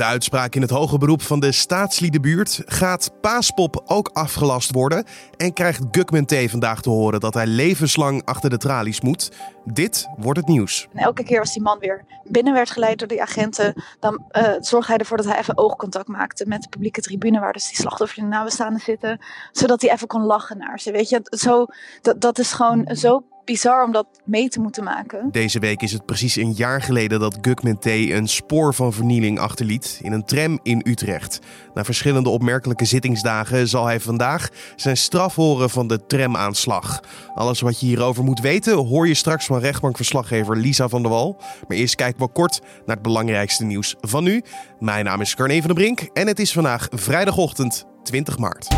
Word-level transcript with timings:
De 0.00 0.06
uitspraak 0.06 0.54
in 0.54 0.62
het 0.62 0.70
hoge 0.70 0.98
beroep 0.98 1.22
van 1.22 1.40
de 1.40 1.52
staatsliedenbuurt 1.52 2.62
gaat 2.64 3.10
Paaspop 3.20 3.82
ook 3.86 4.10
afgelast 4.12 4.70
worden 4.70 5.04
en 5.36 5.52
krijgt 5.52 5.82
Gugman 5.90 6.48
vandaag 6.48 6.82
te 6.82 6.90
horen 6.90 7.20
dat 7.20 7.34
hij 7.34 7.46
levenslang 7.46 8.24
achter 8.24 8.50
de 8.50 8.56
tralies 8.56 9.00
moet. 9.00 9.30
Dit 9.72 10.08
wordt 10.16 10.38
het 10.38 10.48
nieuws. 10.48 10.88
En 10.92 11.02
elke 11.02 11.24
keer 11.24 11.40
als 11.40 11.52
die 11.52 11.62
man 11.62 11.78
weer 11.78 12.04
binnen 12.24 12.52
werd 12.52 12.70
geleid 12.70 12.98
door 12.98 13.08
die 13.08 13.22
agenten, 13.22 13.82
dan 14.00 14.24
uh, 14.32 14.52
zorgde 14.60 14.92
hij 14.92 15.00
ervoor 15.00 15.16
dat 15.16 15.26
hij 15.26 15.38
even 15.38 15.58
oogcontact 15.58 16.08
maakte 16.08 16.46
met 16.46 16.62
de 16.62 16.68
publieke 16.68 17.00
tribune 17.00 17.40
waar 17.40 17.52
dus 17.52 17.68
die 17.68 17.76
slachtoffers 17.76 18.18
en 18.18 18.28
nabestaanden 18.28 18.80
zitten, 18.80 19.20
zodat 19.52 19.80
hij 19.80 19.90
even 19.90 20.06
kon 20.06 20.22
lachen 20.22 20.58
naar 20.58 20.80
ze. 20.80 20.92
Weet 20.92 21.08
je, 21.08 21.20
zo, 21.24 21.66
dat, 22.02 22.20
dat 22.20 22.38
is 22.38 22.52
gewoon 22.52 22.88
zo 22.96 23.24
bizar 23.50 23.84
om 23.84 23.92
dat 23.92 24.06
mee 24.24 24.48
te 24.48 24.60
moeten 24.60 24.84
maken. 24.84 25.28
Deze 25.30 25.58
week 25.58 25.82
is 25.82 25.92
het 25.92 26.06
precies 26.06 26.36
een 26.36 26.52
jaar 26.52 26.82
geleden 26.82 27.20
dat 27.20 27.38
Gugman 27.40 27.78
T. 27.78 27.86
een 27.86 28.28
spoor 28.28 28.74
van 28.74 28.92
vernieling 28.92 29.38
achterliet 29.38 29.98
in 30.02 30.12
een 30.12 30.24
tram 30.24 30.58
in 30.62 30.82
Utrecht. 30.86 31.38
Na 31.74 31.84
verschillende 31.84 32.28
opmerkelijke 32.28 32.84
zittingsdagen 32.84 33.68
zal 33.68 33.86
hij 33.86 34.00
vandaag 34.00 34.48
zijn 34.76 34.96
straf 34.96 35.34
horen 35.34 35.70
van 35.70 35.86
de 35.86 36.06
tramaanslag. 36.06 37.00
Alles 37.34 37.60
wat 37.60 37.80
je 37.80 37.86
hierover 37.86 38.24
moet 38.24 38.40
weten 38.40 38.74
hoor 38.74 39.08
je 39.08 39.14
straks 39.14 39.46
van 39.46 39.59
rechtbankverslaggever 39.60 40.56
Lisa 40.56 40.88
van 40.88 41.02
der 41.02 41.10
Wal. 41.10 41.42
Maar 41.68 41.76
eerst 41.76 41.94
kijken 41.94 42.20
we 42.20 42.32
kort 42.32 42.60
naar 42.86 42.96
het 42.96 43.04
belangrijkste 43.04 43.64
nieuws 43.64 43.94
van 44.00 44.24
nu. 44.24 44.42
Mijn 44.78 45.04
naam 45.04 45.20
is 45.20 45.34
Carne 45.34 45.58
van 45.58 45.66
der 45.66 45.74
Brink 45.74 46.00
en 46.00 46.26
het 46.26 46.38
is 46.38 46.52
vandaag 46.52 46.88
vrijdagochtend 46.90 47.84
20 48.02 48.38
maart. 48.38 48.68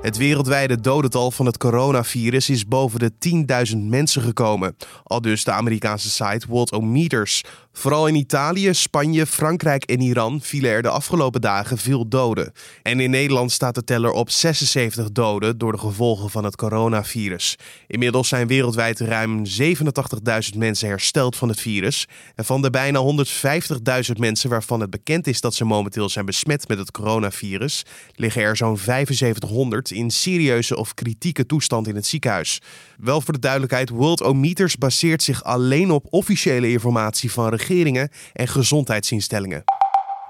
Het 0.00 0.16
wereldwijde 0.16 0.80
dodental 0.80 1.30
van 1.30 1.46
het 1.46 1.56
coronavirus 1.56 2.50
is 2.50 2.66
boven 2.66 2.98
de 2.98 3.12
10.000 3.72 3.76
mensen 3.78 4.22
gekomen. 4.22 4.76
Al 5.04 5.20
dus 5.20 5.44
de 5.44 5.50
Amerikaanse 5.50 6.10
site 6.10 6.46
Worldometers. 6.48 7.44
Vooral 7.78 8.06
in 8.06 8.14
Italië, 8.14 8.74
Spanje, 8.74 9.26
Frankrijk 9.26 9.84
en 9.84 10.00
Iran 10.00 10.40
vielen 10.42 10.70
er 10.70 10.82
de 10.82 10.88
afgelopen 10.88 11.40
dagen 11.40 11.78
veel 11.78 12.08
doden. 12.08 12.52
En 12.82 13.00
in 13.00 13.10
Nederland 13.10 13.52
staat 13.52 13.74
de 13.74 13.84
teller 13.84 14.10
op 14.10 14.30
76 14.30 15.12
doden 15.12 15.58
door 15.58 15.72
de 15.72 15.78
gevolgen 15.78 16.30
van 16.30 16.44
het 16.44 16.56
coronavirus. 16.56 17.56
Inmiddels 17.86 18.28
zijn 18.28 18.46
wereldwijd 18.46 19.00
ruim 19.00 19.42
87.000 19.60 20.56
mensen 20.56 20.88
hersteld 20.88 21.36
van 21.36 21.48
het 21.48 21.60
virus. 21.60 22.06
En 22.34 22.44
van 22.44 22.62
de 22.62 22.70
bijna 22.70 23.24
150.000 24.06 24.12
mensen 24.16 24.50
waarvan 24.50 24.80
het 24.80 24.90
bekend 24.90 25.26
is 25.26 25.40
dat 25.40 25.54
ze 25.54 25.64
momenteel 25.64 26.08
zijn 26.08 26.26
besmet 26.26 26.68
met 26.68 26.78
het 26.78 26.90
coronavirus, 26.90 27.84
liggen 28.14 28.42
er 28.42 28.56
zo'n 28.56 28.78
7500 28.78 29.90
in 29.90 30.10
serieuze 30.10 30.76
of 30.76 30.94
kritieke 30.94 31.46
toestand 31.46 31.88
in 31.88 31.94
het 31.94 32.06
ziekenhuis. 32.06 32.60
Wel 32.98 33.20
voor 33.20 33.32
de 33.32 33.40
duidelijkheid, 33.40 33.88
Worldometers 33.88 34.76
baseert 34.76 35.22
zich 35.22 35.44
alleen 35.44 35.90
op 35.90 36.06
officiële 36.10 36.70
informatie 36.70 37.32
van 37.32 37.44
regeringen 37.48 37.66
en 38.32 38.48
gezondheidsinstellingen. 38.48 39.64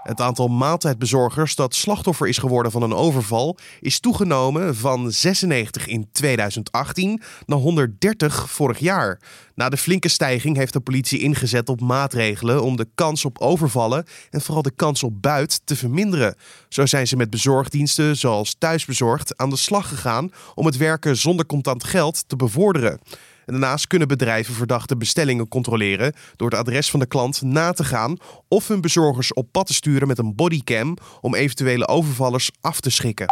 Het 0.08 0.20
aantal 0.20 0.48
maaltijdbezorgers 0.48 1.54
dat 1.54 1.74
slachtoffer 1.74 2.28
is 2.28 2.38
geworden 2.38 2.72
van 2.72 2.82
een 2.82 2.94
overval 2.94 3.56
is 3.80 4.00
toegenomen 4.00 4.76
van 4.76 5.12
96 5.12 5.86
in 5.86 6.08
2018 6.12 7.22
naar 7.46 7.58
130 7.58 8.50
vorig 8.50 8.78
jaar. 8.78 9.20
Na 9.54 9.68
de 9.68 9.76
flinke 9.76 10.08
stijging 10.08 10.56
heeft 10.56 10.72
de 10.72 10.80
politie 10.80 11.20
ingezet 11.20 11.68
op 11.68 11.80
maatregelen 11.80 12.62
om 12.62 12.76
de 12.76 12.88
kans 12.94 13.24
op 13.24 13.38
overvallen 13.38 14.04
en 14.30 14.40
vooral 14.40 14.62
de 14.62 14.74
kans 14.76 15.02
op 15.02 15.22
buit 15.22 15.60
te 15.64 15.76
verminderen. 15.76 16.34
Zo 16.68 16.86
zijn 16.86 17.06
ze 17.06 17.16
met 17.16 17.30
bezorgdiensten 17.30 18.16
zoals 18.16 18.56
Thuisbezorgd 18.58 19.36
aan 19.36 19.50
de 19.50 19.56
slag 19.56 19.88
gegaan 19.88 20.30
om 20.54 20.66
het 20.66 20.76
werken 20.76 21.16
zonder 21.16 21.46
contant 21.46 21.84
geld 21.84 22.24
te 22.26 22.36
bevorderen. 22.36 23.00
En 23.48 23.54
daarnaast 23.54 23.86
kunnen 23.86 24.08
bedrijven 24.08 24.54
verdachte 24.54 24.96
bestellingen 24.96 25.48
controleren 25.48 26.14
door 26.36 26.50
het 26.50 26.58
adres 26.58 26.90
van 26.90 27.00
de 27.00 27.06
klant 27.06 27.42
na 27.42 27.72
te 27.72 27.84
gaan 27.84 28.16
of 28.48 28.68
hun 28.68 28.80
bezorgers 28.80 29.32
op 29.32 29.52
pad 29.52 29.66
te 29.66 29.74
sturen 29.74 30.08
met 30.08 30.18
een 30.18 30.34
bodycam 30.34 30.96
om 31.20 31.34
eventuele 31.34 31.88
overvallers 31.88 32.50
af 32.60 32.80
te 32.80 32.90
schrikken. 32.90 33.26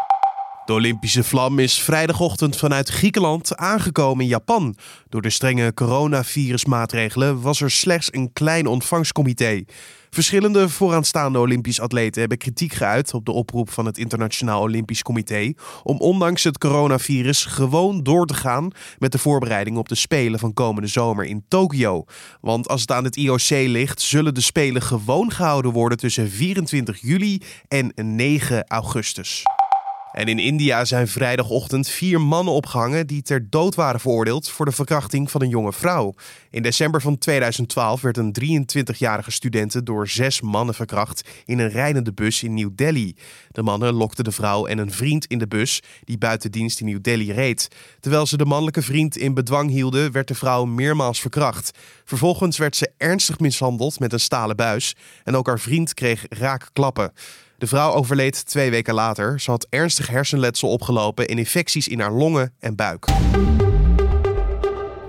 De 0.67 0.73
Olympische 0.73 1.25
vlam 1.25 1.59
is 1.59 1.81
vrijdagochtend 1.81 2.57
vanuit 2.57 2.89
Griekenland 2.89 3.57
aangekomen 3.57 4.25
in 4.25 4.31
Japan. 4.31 4.77
Door 5.09 5.23
de 5.23 5.31
strenge 5.31 5.75
coronavirusmaatregelen 5.75 7.41
was 7.41 7.61
er 7.61 7.71
slechts 7.71 8.09
een 8.13 8.33
klein 8.33 8.67
ontvangstcomité. 8.67 9.65
Verschillende 10.11 10.69
vooraanstaande 10.69 11.39
Olympisch 11.39 11.81
atleten 11.81 12.21
hebben 12.21 12.39
kritiek 12.39 12.73
geuit 12.73 13.15
op 13.15 13.25
de 13.25 13.33
oproep 13.33 13.71
van 13.71 13.87
het 13.87 13.99
Internationaal 13.99 14.61
Olympisch 14.61 15.03
Comité 15.03 15.53
om 15.83 15.99
ondanks 15.99 16.45
het 16.45 16.59
coronavirus 16.59 17.45
gewoon 17.45 18.03
door 18.03 18.27
te 18.27 18.35
gaan 18.35 18.71
met 18.99 19.13
de 19.13 19.19
voorbereiding 19.19 19.77
op 19.77 19.89
de 19.89 19.95
Spelen 19.95 20.39
van 20.39 20.53
komende 20.53 20.89
zomer 20.89 21.25
in 21.25 21.45
Tokio. 21.49 22.05
Want 22.41 22.69
als 22.69 22.81
het 22.81 22.91
aan 22.91 23.05
het 23.05 23.17
IOC 23.17 23.51
ligt, 23.51 24.01
zullen 24.01 24.35
de 24.35 24.41
Spelen 24.41 24.83
gewoon 24.83 25.33
gehouden 25.33 25.73
worden 25.73 25.99
tussen 25.99 26.31
24 26.31 27.01
juli 27.01 27.43
en 27.69 27.93
9 27.95 28.65
augustus. 28.67 29.45
En 30.13 30.29
in 30.29 30.39
India 30.39 30.85
zijn 30.85 31.09
vrijdagochtend 31.09 31.89
vier 31.89 32.21
mannen 32.21 32.55
opgehangen 32.55 33.07
die 33.07 33.23
ter 33.23 33.51
dood 33.51 33.75
waren 33.75 34.01
veroordeeld 34.01 34.49
voor 34.49 34.65
de 34.65 34.73
verkrachting 34.73 35.31
van 35.31 35.43
een 35.43 35.49
jonge 35.49 35.73
vrouw. 35.73 36.15
In 36.51 36.63
december 36.63 37.01
van 37.01 37.19
2012 37.19 38.01
werd 38.01 38.17
een 38.17 38.35
23-jarige 38.41 39.31
studente 39.31 39.83
door 39.83 40.09
zes 40.09 40.41
mannen 40.41 40.75
verkracht 40.75 41.29
in 41.45 41.59
een 41.59 41.69
rijdende 41.69 42.13
bus 42.13 42.43
in 42.43 42.55
New 42.55 42.71
Delhi. 42.75 43.17
De 43.51 43.63
mannen 43.63 43.95
lokten 43.95 44.25
de 44.25 44.33
vrouw 44.33 44.67
en 44.67 44.79
een 44.79 44.93
vriend 44.93 45.27
in 45.27 45.39
de 45.39 45.49
bus 45.49 45.83
die 46.05 46.19
buiten 46.19 46.51
dienst 46.51 46.81
in 46.81 46.87
New 46.87 47.03
Delhi 47.03 47.33
reed. 47.33 47.69
Terwijl 48.01 48.27
ze 48.27 48.37
de 48.37 48.45
mannelijke 48.45 48.83
vriend 48.83 49.17
in 49.17 49.35
bedwang 49.35 49.71
hielden, 49.71 50.13
werd 50.13 50.29
de 50.29 50.35
vrouw 50.35 50.65
meermaals 50.65 51.21
verkracht. 51.21 51.79
Vervolgens 52.05 52.59
werd 52.59 52.77
ze 52.77 52.91
ernstig 52.97 53.39
mishandeld 53.39 54.01
met 54.01 54.13
een 54.13 54.21
stalen 54.21 54.57
buis 54.57 54.95
en 55.25 55.37
ook 55.37 55.47
haar 55.47 55.61
vriend 55.61 55.95
kreeg 55.95 56.25
raak 56.29 56.69
klappen. 56.73 57.13
De 57.59 57.67
vrouw 57.67 57.93
overleed 57.93 58.47
twee 58.47 58.71
weken 58.71 58.95
later. 58.95 59.41
Ze 59.41 59.51
had 59.51 59.67
ernstig 59.71 60.07
hersenletsel 60.07 60.69
opgelopen 60.69 61.29
en 61.29 61.39
infecties 61.39 61.89
in 61.89 62.01
haar 62.01 62.13
longen 62.13 62.53
en 62.59 62.75
buik. 62.75 63.07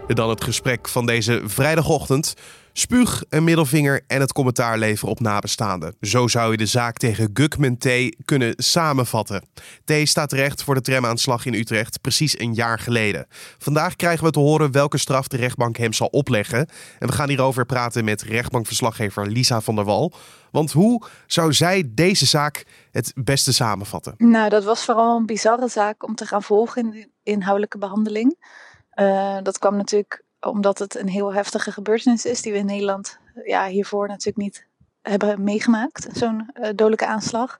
En 0.07 0.15
dan 0.15 0.29
het 0.29 0.43
gesprek 0.43 0.87
van 0.87 1.05
deze 1.05 1.41
vrijdagochtend. 1.45 2.33
Spuug, 2.79 3.23
een 3.29 3.43
middelvinger 3.43 4.03
en 4.07 4.19
het 4.19 4.33
commentaar 4.33 4.77
leveren 4.77 5.11
op 5.11 5.19
nabestaanden. 5.19 5.95
Zo 6.01 6.27
zou 6.27 6.51
je 6.51 6.57
de 6.57 6.65
zaak 6.65 6.97
tegen 6.97 7.29
Gukman 7.33 7.77
T. 7.77 7.87
kunnen 8.25 8.53
samenvatten. 8.55 9.43
T. 9.83 9.91
staat 10.03 10.29
terecht 10.29 10.63
voor 10.63 10.75
de 10.75 10.81
tramaanslag 10.81 11.45
in 11.45 11.53
Utrecht 11.53 12.01
precies 12.01 12.39
een 12.39 12.53
jaar 12.53 12.79
geleden. 12.79 13.27
Vandaag 13.57 13.95
krijgen 13.95 14.25
we 14.25 14.31
te 14.31 14.39
horen 14.39 14.71
welke 14.71 14.97
straf 14.97 15.27
de 15.27 15.37
rechtbank 15.37 15.77
hem 15.77 15.93
zal 15.93 16.07
opleggen. 16.07 16.67
En 16.99 17.07
we 17.07 17.13
gaan 17.13 17.29
hierover 17.29 17.65
praten 17.65 18.05
met 18.05 18.21
rechtbankverslaggever 18.21 19.27
Lisa 19.27 19.61
van 19.61 19.75
der 19.75 19.85
Wal. 19.85 20.13
Want 20.51 20.71
hoe 20.71 21.03
zou 21.27 21.53
zij 21.53 21.83
deze 21.87 22.25
zaak 22.25 22.65
het 22.91 23.13
beste 23.15 23.53
samenvatten? 23.53 24.13
Nou, 24.17 24.49
dat 24.49 24.63
was 24.63 24.85
vooral 24.85 25.17
een 25.17 25.25
bizarre 25.25 25.67
zaak 25.67 26.03
om 26.03 26.15
te 26.15 26.25
gaan 26.25 26.43
volgen 26.43 26.83
in 26.83 26.91
de 26.91 27.09
inhoudelijke 27.23 27.77
behandeling. 27.77 28.35
Uh, 28.95 29.37
dat 29.43 29.57
kwam 29.57 29.75
natuurlijk 29.75 30.25
omdat 30.51 30.79
het 30.79 30.95
een 30.95 31.09
heel 31.09 31.33
heftige 31.33 31.71
gebeurtenis 31.71 32.25
is 32.25 32.41
die 32.41 32.51
we 32.51 32.57
in 32.57 32.65
Nederland 32.65 33.19
ja, 33.45 33.67
hiervoor 33.67 34.07
natuurlijk 34.07 34.37
niet 34.37 34.67
hebben 35.01 35.43
meegemaakt. 35.43 36.07
Zo'n 36.11 36.49
uh, 36.53 36.63
dodelijke 36.75 37.07
aanslag. 37.07 37.57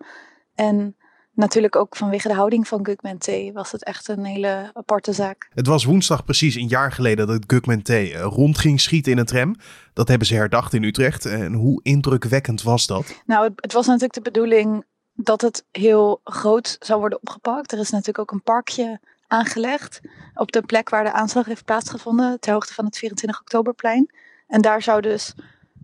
En 0.55 0.95
natuurlijk 1.37 1.75
ook 1.75 1.95
vanwege 1.95 2.27
de 2.27 2.33
houding 2.33 2.67
van 2.67 2.85
Gugman 2.85 3.17
T. 3.17 3.29
was 3.53 3.71
het 3.71 3.83
echt 3.83 4.07
een 4.07 4.25
hele 4.25 4.71
aparte 4.73 5.13
zaak. 5.13 5.49
Het 5.53 5.67
was 5.67 5.83
woensdag 5.83 6.23
precies 6.23 6.55
een 6.55 6.67
jaar 6.67 6.91
geleden 6.91 7.27
dat 7.27 7.43
Gugman 7.47 7.81
T. 7.81 7.89
Eh, 7.89 8.21
rond 8.21 8.57
ging 8.57 8.81
schieten 8.81 9.11
in 9.11 9.17
een 9.17 9.25
tram. 9.25 9.55
Dat 9.93 10.07
hebben 10.07 10.27
ze 10.27 10.35
herdacht 10.35 10.73
in 10.73 10.83
Utrecht. 10.83 11.25
En 11.25 11.53
hoe 11.53 11.79
indrukwekkend 11.83 12.61
was 12.61 12.87
dat? 12.87 13.21
Nou, 13.25 13.43
het, 13.43 13.53
het 13.55 13.73
was 13.73 13.85
natuurlijk 13.85 14.13
de 14.13 14.31
bedoeling 14.31 14.85
dat 15.13 15.41
het 15.41 15.65
heel 15.71 16.21
groot 16.23 16.75
zou 16.79 16.99
worden 16.99 17.21
opgepakt. 17.21 17.71
Er 17.71 17.79
is 17.79 17.89
natuurlijk 17.89 18.19
ook 18.19 18.31
een 18.31 18.43
parkje 18.43 18.99
aangelegd 19.27 19.99
op 20.33 20.51
de 20.51 20.61
plek 20.61 20.89
waar 20.89 21.03
de 21.03 21.11
aanslag 21.11 21.45
heeft 21.45 21.65
plaatsgevonden, 21.65 22.39
ter 22.39 22.53
hoogte 22.53 22.73
van 22.73 22.85
het 22.85 22.97
24 22.97 23.39
oktoberplein. 23.39 24.11
En 24.47 24.61
daar 24.61 24.81
zou 24.81 25.01
dus 25.01 25.33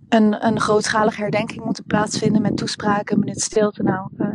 een, 0.09 0.45
een 0.45 0.59
grootschalige 0.59 1.21
herdenking 1.21 1.63
moeten 1.63 1.83
plaatsvinden 1.83 2.41
met 2.41 2.57
toespraken, 2.57 3.13
een 3.13 3.19
minuut 3.19 3.41
stilte, 3.41 3.83
nou, 3.83 4.09
uh, 4.17 4.27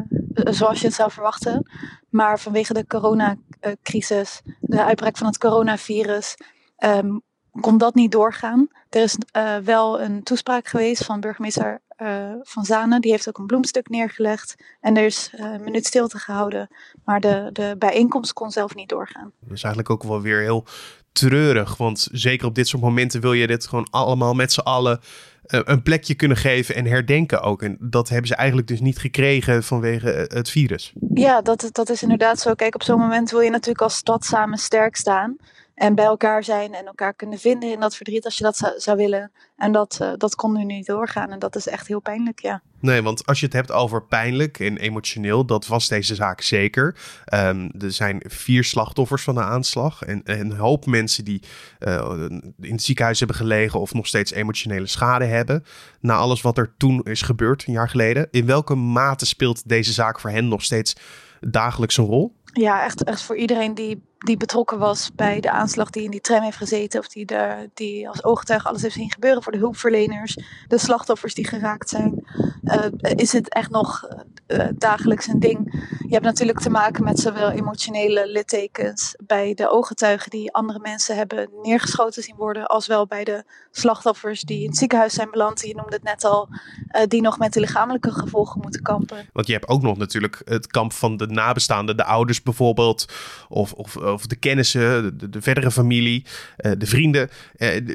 zoals 0.53 0.81
je 0.81 0.87
het 0.87 0.97
zou 0.97 1.11
verwachten. 1.11 1.71
Maar 2.09 2.41
vanwege 2.41 2.73
de 2.73 2.87
coronacrisis, 2.87 4.41
de 4.61 4.85
uitbraak 4.85 5.17
van 5.17 5.27
het 5.27 5.39
coronavirus, 5.39 6.37
um, 6.79 7.23
kon 7.61 7.79
dat 7.79 7.95
niet 7.95 8.13
doorgaan. 8.13 8.69
Er 8.91 9.03
is 9.03 9.17
uh, 9.37 9.57
wel 9.57 10.01
een 10.01 10.23
toespraak 10.23 10.69
geweest 10.69 11.05
van 11.05 11.21
burgemeester 11.21 11.81
uh, 12.03 12.33
Van 12.43 12.65
Zanen. 12.65 13.01
Die 13.01 13.11
heeft 13.11 13.29
ook 13.29 13.39
een 13.39 13.47
bloemstuk 13.47 13.89
neergelegd. 13.89 14.55
En 14.81 14.97
er 14.97 15.05
is 15.05 15.33
uh, 15.35 15.53
een 15.53 15.65
minuut 15.65 15.87
stilte 15.87 16.19
gehouden. 16.19 16.69
Maar 17.05 17.21
de, 17.21 17.51
de 17.53 17.75
bijeenkomst 17.79 18.33
kon 18.33 18.51
zelf 18.51 18.75
niet 18.75 18.89
doorgaan. 18.89 19.33
Dat 19.41 19.57
is 19.57 19.63
eigenlijk 19.63 19.91
ook 19.91 20.03
wel 20.03 20.21
weer 20.21 20.41
heel 20.41 20.65
treurig. 21.13 21.77
Want 21.77 22.09
zeker 22.13 22.47
op 22.47 22.55
dit 22.55 22.69
soort 22.69 22.83
momenten 22.83 23.21
wil 23.21 23.33
je 23.33 23.47
dit 23.47 23.67
gewoon 23.67 23.87
allemaal 23.91 24.35
met 24.35 24.53
z'n 24.53 24.61
allen 24.61 25.01
een 25.49 25.83
plekje 25.83 26.15
kunnen 26.15 26.37
geven 26.37 26.75
en 26.75 26.87
herdenken 26.87 27.43
ook. 27.43 27.63
En 27.63 27.77
dat 27.81 28.09
hebben 28.09 28.29
ze 28.29 28.35
eigenlijk 28.35 28.69
dus 28.69 28.81
niet 28.81 28.99
gekregen 28.99 29.63
vanwege 29.65 30.27
het 30.29 30.51
virus. 30.51 30.93
Ja, 31.15 31.41
dat, 31.41 31.69
dat 31.73 31.91
is 31.91 32.03
inderdaad 32.03 32.41
zo. 32.41 32.55
Kijk, 32.55 32.75
op 32.75 32.83
zo'n 32.83 32.99
moment 32.99 33.31
wil 33.31 33.41
je 33.41 33.51
natuurlijk 33.51 33.83
als 33.83 33.97
stad 33.97 34.25
samen 34.25 34.59
sterk 34.59 34.97
staan. 34.97 35.37
En 35.79 35.95
bij 35.95 36.05
elkaar 36.05 36.45
zijn 36.45 36.75
en 36.75 36.87
elkaar 36.87 37.15
kunnen 37.15 37.39
vinden 37.39 37.73
in 37.73 37.81
dat 37.81 37.97
verdriet 37.97 38.25
als 38.25 38.39
je 38.39 38.45
dat 38.45 38.75
zou, 38.77 38.97
willen. 38.97 39.31
En 39.57 39.73
dat, 39.73 39.99
uh, 40.03 40.13
dat 40.17 40.35
kon 40.35 40.53
nu 40.53 40.65
niet 40.65 40.87
doorgaan. 40.87 41.31
En 41.31 41.39
dat 41.39 41.57
is 41.57 41.69
echt 41.69 41.87
heel 41.87 42.01
pijnlijk, 42.01 42.41
ja. 42.41 42.63
Nee, 42.81 43.03
want 43.03 43.27
als 43.27 43.41
je 43.41 43.45
het 43.45 43.55
hebt 43.55 43.73
over 43.73 44.03
pijnlijk 44.03 44.61
en 44.61 44.77
emotioneel, 44.77 45.45
dat 45.45 45.67
was 45.67 45.89
deze 45.89 46.15
zaak 46.15 46.41
zeker. 46.41 46.97
Um, 47.35 47.71
er 47.79 47.93
zijn 47.93 48.23
vier 48.27 48.65
slachtoffers 48.65 49.23
van 49.23 49.35
de 49.35 49.43
aanslag. 49.43 50.03
En, 50.03 50.23
en 50.25 50.41
een 50.41 50.57
hoop 50.57 50.87
mensen 50.87 51.25
die 51.25 51.43
uh, 51.81 52.15
in 52.61 52.73
het 52.73 52.83
ziekenhuis 52.83 53.19
hebben 53.19 53.37
gelegen 53.37 53.81
of 53.81 53.95
nog 53.95 54.07
steeds 54.07 54.33
emotionele 54.33 54.87
schade 54.87 55.25
hebben. 55.25 55.65
Na 56.01 56.17
alles 56.17 56.41
wat 56.41 56.59
er 56.59 56.75
toen 56.77 57.03
is 57.03 57.23
gebeurd, 57.23 57.65
een 57.67 57.73
jaar 57.73 57.89
geleden. 57.89 58.29
In 58.31 58.47
welke 58.47 58.75
mate 58.75 59.27
speelt 59.27 59.69
deze 59.69 59.93
zaak 59.93 60.21
voor 60.21 60.31
hen 60.31 60.49
nog 60.49 60.63
steeds 60.63 60.97
dagelijks 61.41 61.97
een 61.97 62.05
rol? 62.05 62.37
Ja, 62.53 62.85
echt, 62.85 63.05
echt 63.05 63.23
voor 63.23 63.37
iedereen 63.37 63.75
die 63.75 64.07
die 64.19 64.37
betrokken 64.37 64.79
was 64.79 65.11
bij 65.15 65.41
de 65.41 65.51
aanslag 65.51 65.91
die 65.91 66.03
in 66.03 66.11
die 66.11 66.21
tram 66.21 66.43
heeft 66.43 66.57
gezeten. 66.57 67.01
Of 67.01 67.09
die, 67.09 67.25
de, 67.25 67.71
die 67.75 68.09
als 68.09 68.25
ooggetuige 68.25 68.69
alles 68.69 68.83
heeft 68.83 68.95
zien 68.95 69.13
gebeuren 69.13 69.43
voor 69.43 69.53
de 69.53 69.59
hulpverleners. 69.59 70.39
De 70.69 70.79
slachtoffers 70.79 71.35
die 71.35 71.47
geraakt 71.47 71.89
zijn. 71.89 72.27
Uh, 72.63 72.85
is 73.01 73.33
het 73.33 73.55
echt 73.55 73.71
nog 73.71 74.09
uh, 74.49 74.67
dagelijks 74.75 75.27
een 75.27 75.41
ding. 75.41 75.87
Je 76.07 76.15
hebt 76.15 76.25
natuurlijk 76.25 76.61
te 76.61 76.71
maken 76.71 77.05
met 77.05 77.19
zowel 77.19 77.51
emotionele 77.51 78.29
littekens 78.29 79.15
bij 79.27 79.55
de 79.55 79.71
ooggetuigen 79.71 80.31
die 80.31 80.53
andere 80.53 80.79
mensen 80.79 81.17
hebben 81.17 81.49
neergeschoten 81.63 82.23
zien 82.23 82.37
worden. 82.37 82.67
Als 82.67 82.87
wel 82.87 83.07
bij 83.07 83.25
de 83.25 83.45
slachtoffers 83.71 84.43
die 84.43 84.61
in 84.63 84.69
het 84.69 84.77
ziekenhuis 84.77 85.15
zijn 85.15 85.31
beland. 85.31 85.61
Je 85.61 85.75
noemde 85.75 85.95
het 85.95 86.03
net 86.03 86.25
al. 86.25 86.49
Uh, 86.49 87.03
die 87.07 87.21
nog 87.21 87.39
met 87.39 87.53
de 87.53 87.61
lichamelijke 87.61 88.11
gevolgen 88.11 88.61
moeten 88.61 88.83
kampen. 88.83 89.29
Want 89.33 89.47
je 89.47 89.53
hebt 89.53 89.69
ook 89.69 89.83
nog 89.83 89.97
natuurlijk 89.97 90.43
het 90.45 90.67
kamp 90.67 90.93
van 90.93 91.17
de 91.17 91.27
nabestaanden. 91.27 91.97
De 91.97 92.05
ouders 92.05 92.43
bijvoorbeeld. 92.43 93.07
Of, 93.49 93.73
of 93.73 93.97
of 93.97 94.27
de 94.27 94.37
kennissen, 94.37 95.19
de, 95.19 95.29
de 95.29 95.43
verdere 95.43 95.71
familie, 95.71 96.27
uh, 96.59 96.73
de 96.79 96.87
vrienden. 96.87 97.29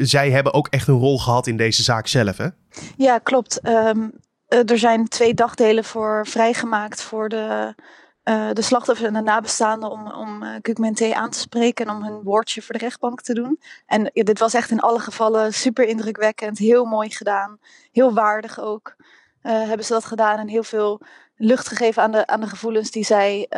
Zij 0.01 0.31
hebben 0.31 0.53
ook 0.53 0.67
echt 0.67 0.87
een 0.87 0.97
rol 0.97 1.19
gehad 1.19 1.47
in 1.47 1.57
deze 1.57 1.83
zaak 1.83 2.07
zelf, 2.07 2.37
hè? 2.37 2.47
Ja, 2.97 3.17
klopt. 3.17 3.67
Um, 3.67 4.11
er 4.53 4.77
zijn 4.77 5.07
twee 5.07 5.33
dagdelen 5.33 5.83
voor 5.83 6.27
vrijgemaakt 6.27 7.01
voor 7.01 7.29
de, 7.29 7.75
de 8.53 8.61
slachtoffers 8.61 9.07
en 9.07 9.13
de 9.13 9.21
nabestaanden 9.21 9.89
om, 9.89 10.11
om 10.11 10.43
uh, 10.43 11.11
aan 11.17 11.29
te 11.29 11.39
spreken 11.39 11.85
en 11.85 11.95
om 11.95 12.03
hun 12.03 12.23
woordje 12.23 12.61
voor 12.61 12.77
de 12.77 12.85
rechtbank 12.85 13.21
te 13.21 13.33
doen. 13.33 13.59
En 13.85 14.09
dit 14.13 14.39
was 14.39 14.53
echt 14.53 14.71
in 14.71 14.79
alle 14.79 14.99
gevallen 14.99 15.53
super 15.53 15.85
indrukwekkend, 15.85 16.57
heel 16.57 16.85
mooi 16.85 17.09
gedaan, 17.09 17.59
heel 17.91 18.13
waardig 18.13 18.59
ook. 18.59 18.95
hebben 19.41 19.85
ze 19.85 19.93
dat 19.93 20.05
gedaan 20.05 20.39
en 20.39 20.47
heel 20.47 20.63
veel 20.63 21.01
lucht 21.35 21.67
gegeven 21.67 22.03
aan 22.03 22.11
de, 22.11 22.27
aan 22.27 22.41
de 22.41 22.47
gevoelens 22.47 22.91
die 22.91 23.05
zij 23.05 23.49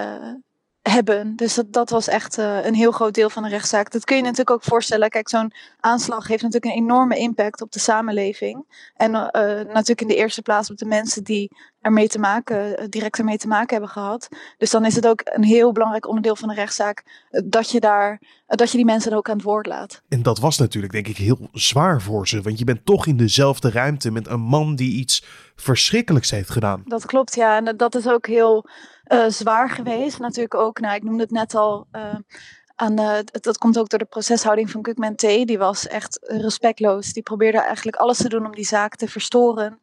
hebben. 0.90 1.36
Dus 1.36 1.54
dat, 1.54 1.74
dat 1.74 1.90
was 1.90 2.08
echt 2.08 2.38
uh, 2.38 2.66
een 2.66 2.74
heel 2.74 2.92
groot 2.92 3.14
deel 3.14 3.30
van 3.30 3.44
de 3.44 3.50
rechtszaak. 3.50 3.92
Dat 3.92 4.06
kun 4.06 4.16
je 4.16 4.22
natuurlijk 4.22 4.50
ook 4.50 4.64
voorstellen. 4.64 5.10
Kijk, 5.10 5.30
zo'n 5.30 5.54
aanslag 5.80 6.28
heeft 6.28 6.44
natuurlijk 6.44 6.74
een 6.76 6.82
enorme 6.84 7.18
impact 7.18 7.62
op 7.62 7.72
de 7.72 7.80
samenleving. 7.80 8.90
En 8.96 9.12
uh, 9.12 9.30
natuurlijk 9.74 10.02
in 10.02 10.08
de 10.08 10.16
eerste 10.16 10.42
plaats 10.42 10.72
op 10.72 10.78
de 10.78 10.86
mensen 10.86 11.24
die 11.24 11.52
ermee 11.82 12.08
te 12.08 12.20
maken, 12.20 12.82
uh, 12.82 12.88
direct 12.90 13.18
ermee 13.18 13.38
te 13.38 13.48
maken 13.48 13.72
hebben 13.72 13.90
gehad. 13.90 14.28
Dus 14.58 14.70
dan 14.70 14.86
is 14.86 14.96
het 14.96 15.08
ook 15.08 15.22
een 15.24 15.44
heel 15.44 15.72
belangrijk 15.72 16.08
onderdeel 16.08 16.36
van 16.36 16.48
de 16.48 16.56
rechtszaak 16.56 17.26
dat 17.46 17.70
je 17.70 17.80
daar, 17.80 18.22
dat 18.46 18.72
je 18.72 18.78
die 18.78 18.86
mensen 18.86 19.14
ook 19.14 19.30
aan 19.30 19.36
het 19.36 19.46
woord 19.46 19.66
laat. 19.66 20.02
En 20.10 20.24
dat 20.24 20.40
was 20.40 20.58
natuurlijk 20.58 20.94
denk 20.94 21.08
ik 21.08 21.18
heel 21.18 21.50
zwaar 21.52 22.02
voor 22.02 22.28
ze. 22.28 22.42
Want 22.42 22.60
je 22.60 22.66
bent 22.66 22.86
toch 22.86 23.06
in 23.06 23.18
dezelfde 23.18 23.72
ruimte 23.72 24.12
met 24.12 24.28
een 24.28 24.42
man 24.42 24.76
die 24.76 24.94
iets 24.94 25.26
verschrikkelijks 25.56 26.32
heeft 26.32 26.50
gedaan. 26.50 26.82
Dat 26.86 27.06
klopt, 27.06 27.36
ja. 27.36 27.58
En 27.58 27.78
dat 27.78 27.96
is 27.96 28.08
ook 28.08 28.28
heel 28.28 28.66
uh, 29.08 29.26
zwaar 29.28 29.70
geweest. 29.70 30.20
Natuurlijk 30.20 30.56
ook, 30.56 30.80
nou, 30.80 30.96
ik 30.96 31.04
noemde 31.04 31.24
het 31.24 31.32
net 31.32 31.56
al. 31.56 31.88
Uh, 31.92 32.16
aan 32.76 32.96
de, 32.96 33.24
dat 33.42 33.58
komt 33.58 33.78
ook 33.78 33.90
door 33.90 34.00
de 34.00 34.06
proceshouding 34.06 34.72
van 34.72 34.82
Kukman 34.82 35.16
T. 35.16 35.22
Die 35.22 35.58
was 35.58 35.88
echt 35.88 36.20
respectloos. 36.22 37.14
Die 37.14 37.24
probeerde 37.24 37.60
eigenlijk 37.60 37.98
alles 37.98 38.18
te 38.18 38.30
doen 38.30 38.46
om 38.46 38.56
die 38.56 38.66
zaak 38.66 38.96
te 38.96 39.08
verstoren. 39.08 39.80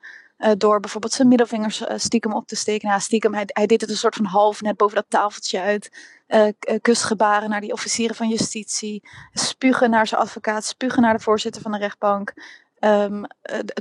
Door 0.59 0.81
bijvoorbeeld 0.81 1.13
zijn 1.13 1.29
middelvingers 1.29 1.83
stiekem 1.97 2.33
op 2.33 2.47
te 2.47 2.57
steken. 2.57 2.89
Nou, 2.89 3.01
stiekem, 3.01 3.35
hij, 3.35 3.67
deed 3.67 3.81
het 3.81 3.91
een 3.91 3.97
soort 3.97 4.15
van 4.15 4.25
half 4.25 4.61
net 4.61 4.77
boven 4.77 4.95
dat 4.95 5.05
tafeltje 5.09 5.61
uit. 5.61 5.91
kusgebaren 6.81 7.51
naar 7.51 7.61
die 7.61 7.73
officieren 7.73 8.17
van 8.17 8.29
justitie. 8.29 9.09
Spugen 9.33 9.91
naar 9.91 10.07
zijn 10.07 10.21
advocaat. 10.21 10.65
Spugen 10.65 11.03
naar 11.03 11.17
de 11.17 11.23
voorzitter 11.23 11.63
van 11.63 11.73
de 11.73 11.79
rechtbank. 11.79 12.33
Um, 12.81 13.25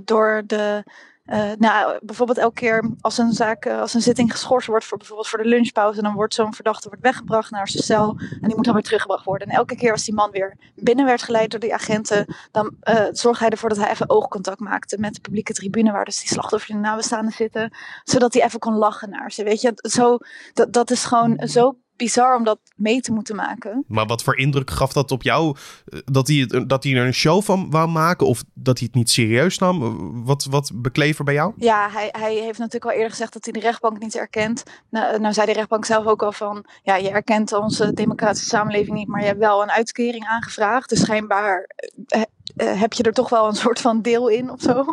door 0.03 0.44
de 0.45 0.83
uh, 1.31 1.51
nou, 1.57 2.00
bijvoorbeeld 2.01 2.38
elke 2.38 2.54
keer 2.54 2.89
als 3.01 3.18
een 3.18 3.33
zaak, 3.33 3.66
uh, 3.66 3.80
als 3.80 3.94
een 3.94 4.01
zitting 4.01 4.31
geschorst 4.31 4.68
wordt 4.68 4.86
voor 4.86 4.98
bijvoorbeeld 4.98 5.28
voor 5.28 5.44
de 5.44 5.50
lunchpauze, 5.50 6.01
dan 6.01 6.13
wordt 6.13 6.33
zo'n 6.33 6.54
verdachte 6.54 6.88
wordt 6.88 7.04
weggebracht 7.04 7.51
naar 7.51 7.68
zijn 7.68 7.83
cel 7.83 8.16
en 8.19 8.48
die 8.48 8.56
moet 8.56 8.66
dan 8.66 8.74
weer 8.74 8.83
teruggebracht 8.83 9.25
worden. 9.25 9.48
En 9.48 9.56
elke 9.56 9.75
keer 9.75 9.92
als 9.92 10.06
die 10.06 10.13
man 10.13 10.31
weer 10.31 10.57
binnen 10.75 11.06
werd 11.06 11.22
geleid 11.22 11.51
door 11.51 11.60
die 11.60 11.74
agenten, 11.74 12.36
dan 12.51 12.75
uh, 12.83 13.06
zorgde 13.12 13.44
hij 13.44 13.50
ervoor 13.50 13.69
dat 13.69 13.78
hij 13.78 13.92
even 13.92 14.10
oogcontact 14.10 14.60
maakte 14.60 14.98
met 15.00 15.13
de 15.13 15.22
publieke 15.22 15.54
tribune 15.54 15.92
waar 15.92 16.06
dus 16.06 16.19
die 16.19 16.28
slachtoffers 16.28 16.72
en 16.72 16.80
nabestaanden 16.80 17.33
zitten, 17.33 17.74
zodat 18.04 18.33
hij 18.33 18.44
even 18.44 18.60
kon 18.60 18.75
lachen 18.75 19.10
naar 19.10 19.31
ze. 19.31 19.44
Weet 19.44 19.62
je, 19.62 19.74
zo, 19.75 20.18
dat, 20.54 20.74
dat 20.74 20.92
is 20.92 21.06
gewoon 21.06 21.42
zo 21.48 21.75
bizar 22.01 22.36
om 22.36 22.44
dat 22.44 22.59
mee 22.75 23.01
te 23.01 23.12
moeten 23.12 23.36
maken. 23.36 23.86
Maar 23.88 24.06
wat 24.06 24.24
voor 24.24 24.38
indruk 24.38 24.69
gaf 24.69 24.94
dat 24.94 25.12
op 25.12 25.24
jou? 25.24 25.56
Eh, 25.86 26.00
dat 26.06 26.27
hij, 26.27 26.65
dat 26.68 26.83
hij 26.83 26.94
er 26.94 27.06
een 27.06 27.13
show 27.13 27.44
van 27.44 27.69
wou 27.69 27.89
maken 27.89 28.27
of 28.27 28.44
dat 28.53 28.77
hij 28.77 28.88
het 28.88 28.95
niet 28.95 29.09
serieus 29.09 29.57
nam? 29.57 30.25
Wat, 30.25 30.48
wat 30.50 30.71
beklever 30.75 31.24
bij 31.24 31.33
jou? 31.33 31.53
Ja, 31.57 31.89
hij, 31.89 32.09
hij 32.12 32.33
heeft 32.33 32.59
natuurlijk 32.59 32.86
al 32.86 32.92
eerder 32.92 33.09
gezegd 33.09 33.33
dat 33.33 33.44
hij 33.44 33.53
de 33.53 33.59
rechtbank 33.59 34.00
niet 34.00 34.15
erkent. 34.15 34.63
Nou, 34.89 35.19
nou 35.19 35.33
zei 35.33 35.45
de 35.45 35.53
rechtbank 35.53 35.86
zelf 35.86 36.06
ook 36.06 36.24
al 36.24 36.31
van, 36.31 36.65
ja, 36.83 36.95
je 36.95 37.09
erkent 37.09 37.53
onze 37.53 37.94
democratische 37.94 38.50
samenleving 38.50 38.97
niet, 38.97 39.07
maar 39.07 39.21
je 39.21 39.27
hebt 39.27 39.39
wel 39.39 39.62
een 39.62 39.71
uitkering 39.71 40.25
aangevraagd. 40.25 40.89
Dus 40.89 41.00
schijnbaar 41.01 41.69
eh, 42.07 42.21
eh, 42.56 42.80
heb 42.80 42.94
je 42.94 43.04
er 43.04 43.13
toch 43.13 43.30
wel 43.30 43.47
een 43.47 43.56
soort 43.56 43.81
van 43.81 44.01
deel 44.01 44.27
in 44.27 44.50
of 44.51 44.62
zo. 44.62 44.86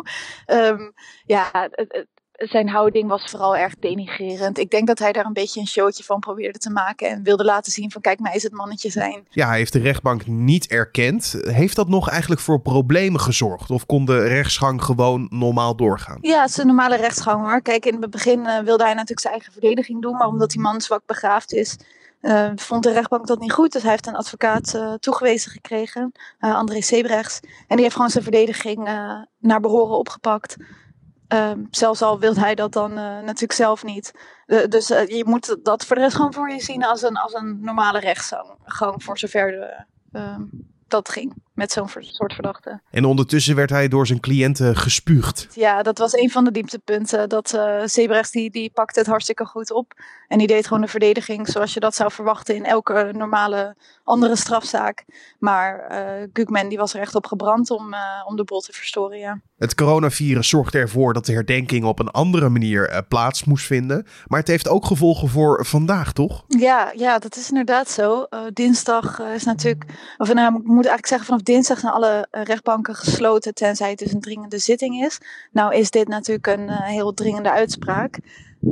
Um, 0.47 0.93
ja, 1.25 1.69
zijn 2.47 2.69
houding 2.69 3.07
was 3.07 3.23
vooral 3.23 3.55
erg 3.57 3.75
denigrerend. 3.79 4.57
Ik 4.57 4.69
denk 4.69 4.87
dat 4.87 4.99
hij 4.99 5.11
daar 5.11 5.25
een 5.25 5.33
beetje 5.33 5.59
een 5.59 5.67
showtje 5.67 6.03
van 6.03 6.19
probeerde 6.19 6.59
te 6.59 6.69
maken 6.69 7.09
en 7.09 7.23
wilde 7.23 7.43
laten 7.43 7.71
zien 7.71 7.91
van 7.91 8.01
kijk, 8.01 8.19
mij 8.19 8.35
is 8.35 8.43
het 8.43 8.51
mannetje 8.51 8.89
zijn. 8.89 9.27
Ja, 9.29 9.47
hij 9.47 9.57
heeft 9.57 9.73
de 9.73 9.79
rechtbank 9.79 10.27
niet 10.27 10.67
erkend. 10.67 11.35
Heeft 11.41 11.75
dat 11.75 11.87
nog 11.87 12.09
eigenlijk 12.09 12.41
voor 12.41 12.61
problemen 12.61 13.19
gezorgd? 13.19 13.69
Of 13.69 13.85
kon 13.85 14.05
de 14.05 14.27
rechtsgang 14.27 14.83
gewoon 14.83 15.27
normaal 15.29 15.75
doorgaan? 15.75 16.17
Ja, 16.21 16.41
het 16.41 16.49
is 16.49 16.57
een 16.57 16.67
normale 16.67 16.95
rechtsgang 16.95 17.41
hoor. 17.41 17.61
Kijk, 17.61 17.85
in 17.85 18.01
het 18.01 18.11
begin 18.11 18.39
uh, 18.39 18.59
wilde 18.59 18.83
hij 18.83 18.93
natuurlijk 18.93 19.19
zijn 19.19 19.33
eigen 19.33 19.51
verdediging 19.51 20.01
doen, 20.01 20.17
maar 20.17 20.27
omdat 20.27 20.51
die 20.51 20.61
man 20.61 20.81
zwak 20.81 21.01
begraafd 21.05 21.53
is, 21.53 21.77
uh, 22.21 22.49
vond 22.55 22.83
de 22.83 22.91
rechtbank 22.91 23.27
dat 23.27 23.39
niet 23.39 23.51
goed. 23.51 23.71
Dus 23.71 23.81
hij 23.81 23.91
heeft 23.91 24.07
een 24.07 24.15
advocaat 24.15 24.73
uh, 24.75 24.93
toegewezen 24.93 25.51
gekregen, 25.51 26.11
André 26.39 26.81
Sebrechts. 26.81 27.39
En 27.67 27.75
die 27.75 27.81
heeft 27.81 27.95
gewoon 27.95 28.09
zijn 28.09 28.23
verdediging 28.23 28.83
naar 29.39 29.59
behoren 29.59 29.97
opgepakt. 29.97 30.55
Um, 31.33 31.67
zelfs 31.71 32.01
al 32.01 32.19
wil 32.19 32.35
hij 32.35 32.55
dat 32.55 32.73
dan 32.73 32.91
uh, 32.91 32.97
natuurlijk 32.97 33.53
zelf 33.53 33.83
niet. 33.83 34.13
Uh, 34.47 34.65
dus 34.67 34.91
uh, 34.91 35.07
je 35.07 35.25
moet 35.25 35.57
dat 35.63 35.85
voor 35.85 35.95
de 35.95 36.01
rest 36.01 36.15
gewoon 36.15 36.33
voor 36.33 36.49
je 36.49 36.61
zien 36.61 36.83
als 36.83 37.01
een, 37.01 37.17
als 37.17 37.33
een 37.33 37.59
normale 37.61 37.99
rechtsgang. 37.99 38.49
Voor 38.97 39.17
zover 39.17 39.51
de, 39.51 39.83
ehm, 40.11 40.41
dat 40.87 41.09
ging 41.09 41.33
met 41.59 41.71
zo'n 41.71 41.89
soort 41.99 42.33
verdachte. 42.33 42.79
En 42.91 43.05
ondertussen 43.05 43.55
werd 43.55 43.69
hij 43.69 43.87
door 43.87 44.07
zijn 44.07 44.19
cliënten 44.19 44.75
gespuugd. 44.75 45.47
Ja, 45.53 45.81
dat 45.81 45.97
was 45.97 46.13
een 46.13 46.29
van 46.29 46.43
de 46.43 46.51
dieptepunten. 46.51 47.29
Dat 47.29 47.53
uh, 47.55 47.81
Sebrechts 47.85 48.31
die, 48.31 48.49
die 48.51 48.71
pakte 48.73 48.99
het 48.99 49.07
hartstikke 49.07 49.45
goed 49.45 49.71
op. 49.71 49.93
En 50.27 50.37
die 50.37 50.47
deed 50.47 50.67
gewoon 50.67 50.81
de 50.81 50.87
verdediging 50.87 51.47
zoals 51.47 51.73
je 51.73 51.79
dat 51.79 51.95
zou 51.95 52.11
verwachten 52.11 52.55
in 52.55 52.65
elke 52.65 53.11
normale 53.13 53.75
andere 54.03 54.35
strafzaak. 54.35 55.05
Maar 55.39 55.87
uh, 55.91 56.27
Gugman 56.33 56.69
die 56.69 56.77
was 56.77 56.93
er 56.93 56.99
echt 56.99 57.15
op 57.15 57.25
gebrand 57.25 57.71
om, 57.71 57.93
uh, 57.93 57.99
om 58.25 58.35
de 58.35 58.43
bol 58.43 58.59
te 58.59 58.73
verstoren, 58.73 59.17
ja. 59.17 59.41
Het 59.57 59.75
coronavirus 59.75 60.49
zorgde 60.49 60.79
ervoor 60.79 61.13
dat 61.13 61.25
de 61.25 61.33
herdenking 61.33 61.85
op 61.85 61.99
een 61.99 62.09
andere 62.09 62.49
manier 62.49 63.05
plaats 63.07 63.43
moest 63.43 63.65
vinden. 63.65 64.05
Maar 64.27 64.39
het 64.39 64.47
heeft 64.47 64.67
ook 64.67 64.85
gevolgen 64.85 65.29
voor 65.29 65.65
vandaag, 65.65 66.13
toch? 66.13 66.43
Ja, 66.47 66.91
ja 66.95 67.19
dat 67.19 67.35
is 67.35 67.49
inderdaad 67.49 67.89
zo. 67.89 68.27
dinsdag 68.53 69.19
is 69.19 69.43
natuurlijk, 69.43 69.85
of 70.17 70.33
nou, 70.33 70.55
ik 70.55 70.63
moet 70.63 70.73
eigenlijk 70.73 71.07
zeggen 71.07 71.27
vanaf 71.27 71.41
dinsdag 71.49 71.79
zijn 71.79 71.93
alle 71.93 72.27
eh, 72.31 72.43
rechtbanken 72.43 72.95
gesloten, 72.95 73.53
tenzij 73.53 73.89
het 73.89 73.99
dus 73.99 74.13
een 74.13 74.21
dringende 74.21 74.57
zitting 74.57 75.03
is. 75.03 75.17
Nou 75.51 75.75
is 75.75 75.91
dit 75.91 76.07
natuurlijk 76.07 76.47
een 76.47 76.67
uh, 76.67 76.81
heel 76.81 77.13
dringende 77.13 77.51
uitspraak. 77.51 78.19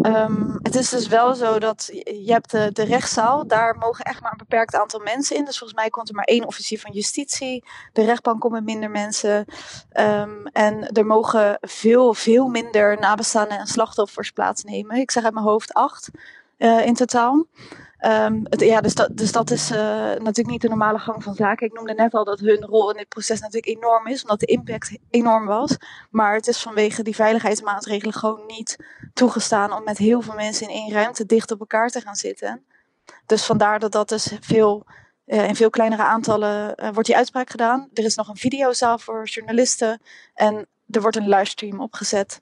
Um, 0.02 0.60
het 0.62 0.76
is 0.76 0.90
dus 0.90 1.08
wel 1.08 1.36
zo 1.36 1.60
dat 1.60 1.90
je 2.04 2.32
hebt 2.32 2.52
de, 2.52 2.70
de 2.74 2.84
rechtszaal, 2.84 3.48
daar 3.48 3.78
mogen 3.78 4.06
echt 4.06 4.22
maar 4.22 4.32
een 4.32 4.38
beperkt 4.38 4.76
aantal 4.76 5.00
mensen 5.00 5.36
in. 5.36 5.46
Dus 5.46 5.58
volgens 5.58 5.80
mij 5.80 5.90
komt 5.90 6.10
er 6.10 6.16
maar 6.16 6.24
één 6.24 6.48
officier 6.48 6.80
van 6.80 6.92
justitie. 6.92 7.64
De 7.94 8.04
rechtbank 8.04 8.40
komt 8.40 8.54
met 8.54 8.64
minder 8.64 8.90
mensen. 8.90 9.46
Um, 9.94 10.48
en 10.48 10.92
er 10.92 11.06
mogen 11.06 11.58
veel, 11.62 12.14
veel 12.14 12.48
minder 12.48 13.00
nabestaanden 13.00 13.58
en 13.58 13.68
slachtoffers 13.68 14.32
plaatsnemen. 14.32 14.98
Ik 14.98 15.12
zeg 15.12 15.24
uit 15.24 15.34
mijn 15.34 15.46
hoofd 15.46 15.74
acht 15.74 16.10
uh, 16.58 16.86
in 16.86 16.94
totaal. 16.94 17.46
Um, 18.06 18.46
het, 18.50 18.62
ja, 18.62 18.82
dus 18.82 18.96
dat, 18.96 19.18
dus 19.18 19.32
dat 19.32 19.52
is 19.52 19.72
uh, 19.72 19.78
natuurlijk 19.78 20.48
niet 20.48 20.62
de 20.62 20.68
normale 20.68 21.00
gang 21.00 21.24
van 21.24 21.36
zaken. 21.36 21.68
Ik 21.68 21.74
noemde 21.74 21.94
net 21.94 22.14
al 22.14 22.24
dat 22.24 22.40
hun 22.40 22.66
rol 22.66 22.92
in 22.92 22.98
dit 22.98 23.08
proces 23.08 23.40
natuurlijk 23.40 23.78
enorm 23.78 24.08
is, 24.08 24.22
omdat 24.22 24.40
de 24.40 24.46
impact 24.46 24.98
enorm 25.10 25.46
was. 25.46 25.78
Maar 26.10 26.34
het 26.34 26.48
is 26.48 26.62
vanwege 26.62 27.04
die 27.04 27.16
veiligheidsmaatregelen 27.16 28.14
gewoon 28.14 28.46
niet 28.48 28.78
toegestaan 29.14 29.74
om 29.74 29.84
met 29.84 29.98
heel 29.98 30.22
veel 30.22 30.34
mensen 30.34 30.70
in 30.70 30.76
één 30.76 30.92
ruimte 30.92 31.26
dicht 31.26 31.52
op 31.52 31.60
elkaar 31.60 31.90
te 31.90 32.02
gaan 32.02 32.16
zitten. 32.16 32.64
Dus 33.26 33.46
vandaar 33.46 33.80
dat 33.80 33.92
dat 33.92 34.10
dus 34.10 34.32
veel 34.40 34.86
in 35.26 35.56
veel 35.56 35.70
kleinere 35.70 36.04
aantallen 36.04 36.76
wordt 36.94 37.06
die 37.06 37.16
uitspraak 37.16 37.50
gedaan. 37.50 37.90
Er 37.94 38.04
is 38.04 38.16
nog 38.16 38.28
een 38.28 38.38
videozaal 38.38 39.00
voor 39.00 39.26
journalisten 39.26 40.02
en 40.34 40.68
er 40.90 41.02
wordt 41.02 41.18
een 41.18 41.30
livestream 41.30 41.82
opgezet. 41.82 42.38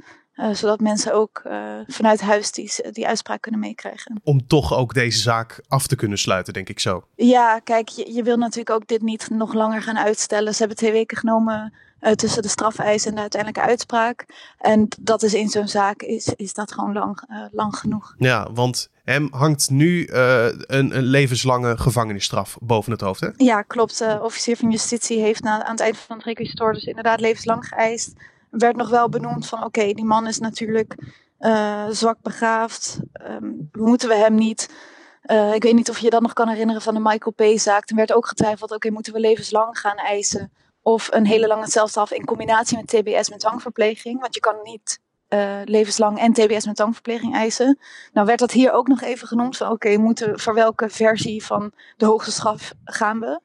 Zodat 0.51 0.79
mensen 0.79 1.13
ook 1.13 1.41
vanuit 1.87 2.21
huis 2.21 2.51
die, 2.51 2.71
die 2.91 3.07
uitspraak 3.07 3.41
kunnen 3.41 3.59
meekrijgen. 3.59 4.19
Om 4.23 4.47
toch 4.47 4.73
ook 4.73 4.93
deze 4.93 5.19
zaak 5.19 5.61
af 5.67 5.87
te 5.87 5.95
kunnen 5.95 6.17
sluiten, 6.17 6.53
denk 6.53 6.69
ik 6.69 6.79
zo. 6.79 7.03
Ja, 7.15 7.59
kijk, 7.59 7.89
je, 7.89 8.13
je 8.13 8.23
wil 8.23 8.37
natuurlijk 8.37 8.69
ook 8.69 8.87
dit 8.87 9.01
niet 9.01 9.29
nog 9.29 9.53
langer 9.53 9.81
gaan 9.81 9.97
uitstellen. 9.97 10.53
Ze 10.53 10.59
hebben 10.59 10.77
twee 10.77 10.91
weken 10.91 11.17
genomen 11.17 11.73
uh, 12.01 12.11
tussen 12.11 12.41
de 12.41 12.47
strafeis 12.47 13.05
en 13.05 13.15
de 13.15 13.21
uiteindelijke 13.21 13.69
uitspraak. 13.69 14.25
En 14.57 14.87
dat 14.99 15.23
is 15.23 15.33
in 15.33 15.49
zo'n 15.49 15.67
zaak 15.67 16.01
is, 16.01 16.33
is 16.35 16.53
dat 16.53 16.71
gewoon 16.71 16.93
lang, 16.93 17.21
lang 17.51 17.77
genoeg. 17.77 18.15
Ja, 18.17 18.47
want 18.53 18.89
hem 19.03 19.27
hangt 19.31 19.69
nu 19.69 20.07
een, 20.07 20.97
een, 20.97 21.03
levenslange 21.03 21.77
gevangenisstraf 21.77 22.57
boven 22.61 22.91
het 22.91 23.01
hoofd. 23.01 23.19
Hè? 23.19 23.29
Ja, 23.37 23.61
klopt. 23.61 23.97
De 23.97 24.19
officier 24.21 24.57
van 24.57 24.71
justitie 24.71 25.19
heeft 25.19 25.43
na, 25.43 25.63
aan 25.63 25.71
het 25.71 25.79
eind 25.79 25.97
van 25.97 26.15
het 26.15 26.25
requisitor 26.25 26.73
dus 26.73 26.83
inderdaad 26.83 27.19
levenslang 27.19 27.67
geëist. 27.67 28.13
Werd 28.57 28.75
nog 28.75 28.89
wel 28.89 29.09
benoemd 29.09 29.47
van 29.47 29.63
oké, 29.63 29.93
die 29.93 30.05
man 30.05 30.27
is 30.27 30.39
natuurlijk 30.39 30.95
zwak 31.89 32.17
begaafd. 32.21 32.99
Um, 33.29 33.69
moeten 33.71 34.09
we 34.09 34.15
hem 34.15 34.35
niet... 34.35 34.69
ik 35.53 35.63
weet 35.63 35.73
niet 35.73 35.89
of 35.89 35.99
je 35.99 36.09
dat 36.09 36.21
nog 36.21 36.33
kan 36.33 36.47
herinneren 36.47 36.81
van 36.81 36.93
de 36.93 36.99
Michael 36.99 37.33
P-zaak. 37.35 37.85
Toen 37.85 37.97
werd 37.97 38.13
ook 38.13 38.27
getwijfeld, 38.27 38.71
oké, 38.71 38.89
moeten 38.89 39.13
we 39.13 39.19
levenslang 39.19 39.79
gaan 39.79 39.97
eisen? 39.97 40.51
Of 40.81 41.07
een 41.11 41.25
hele 41.25 41.47
lange 41.47 41.69
celstraf 41.69 42.11
in 42.11 42.25
combinatie 42.25 42.77
met 42.77 42.87
TBS 42.87 43.29
met 43.29 43.39
dwangverpleging. 43.39 44.19
Want 44.21 44.33
je 44.33 44.39
kan 44.39 44.55
niet 44.63 44.99
uh, 45.29 45.61
levenslang 45.63 46.19
en 46.19 46.33
TBS 46.33 46.65
met 46.65 46.75
dwangverpleging 46.75 47.33
eisen. 47.33 47.79
Nou 48.13 48.27
werd 48.27 48.39
dat 48.39 48.51
hier 48.51 48.71
ook 48.71 48.87
nog 48.87 49.01
even 49.01 49.27
genoemd. 49.27 49.57
Van 49.57 49.71
oké, 49.71 49.97
moeten 49.97 50.39
voor 50.39 50.53
welke 50.53 50.89
versie 50.89 51.45
van 51.45 51.71
de 51.97 52.05
hoogste 52.05 52.31
straf 52.31 52.73
gaan 52.83 53.19
we? 53.19 53.39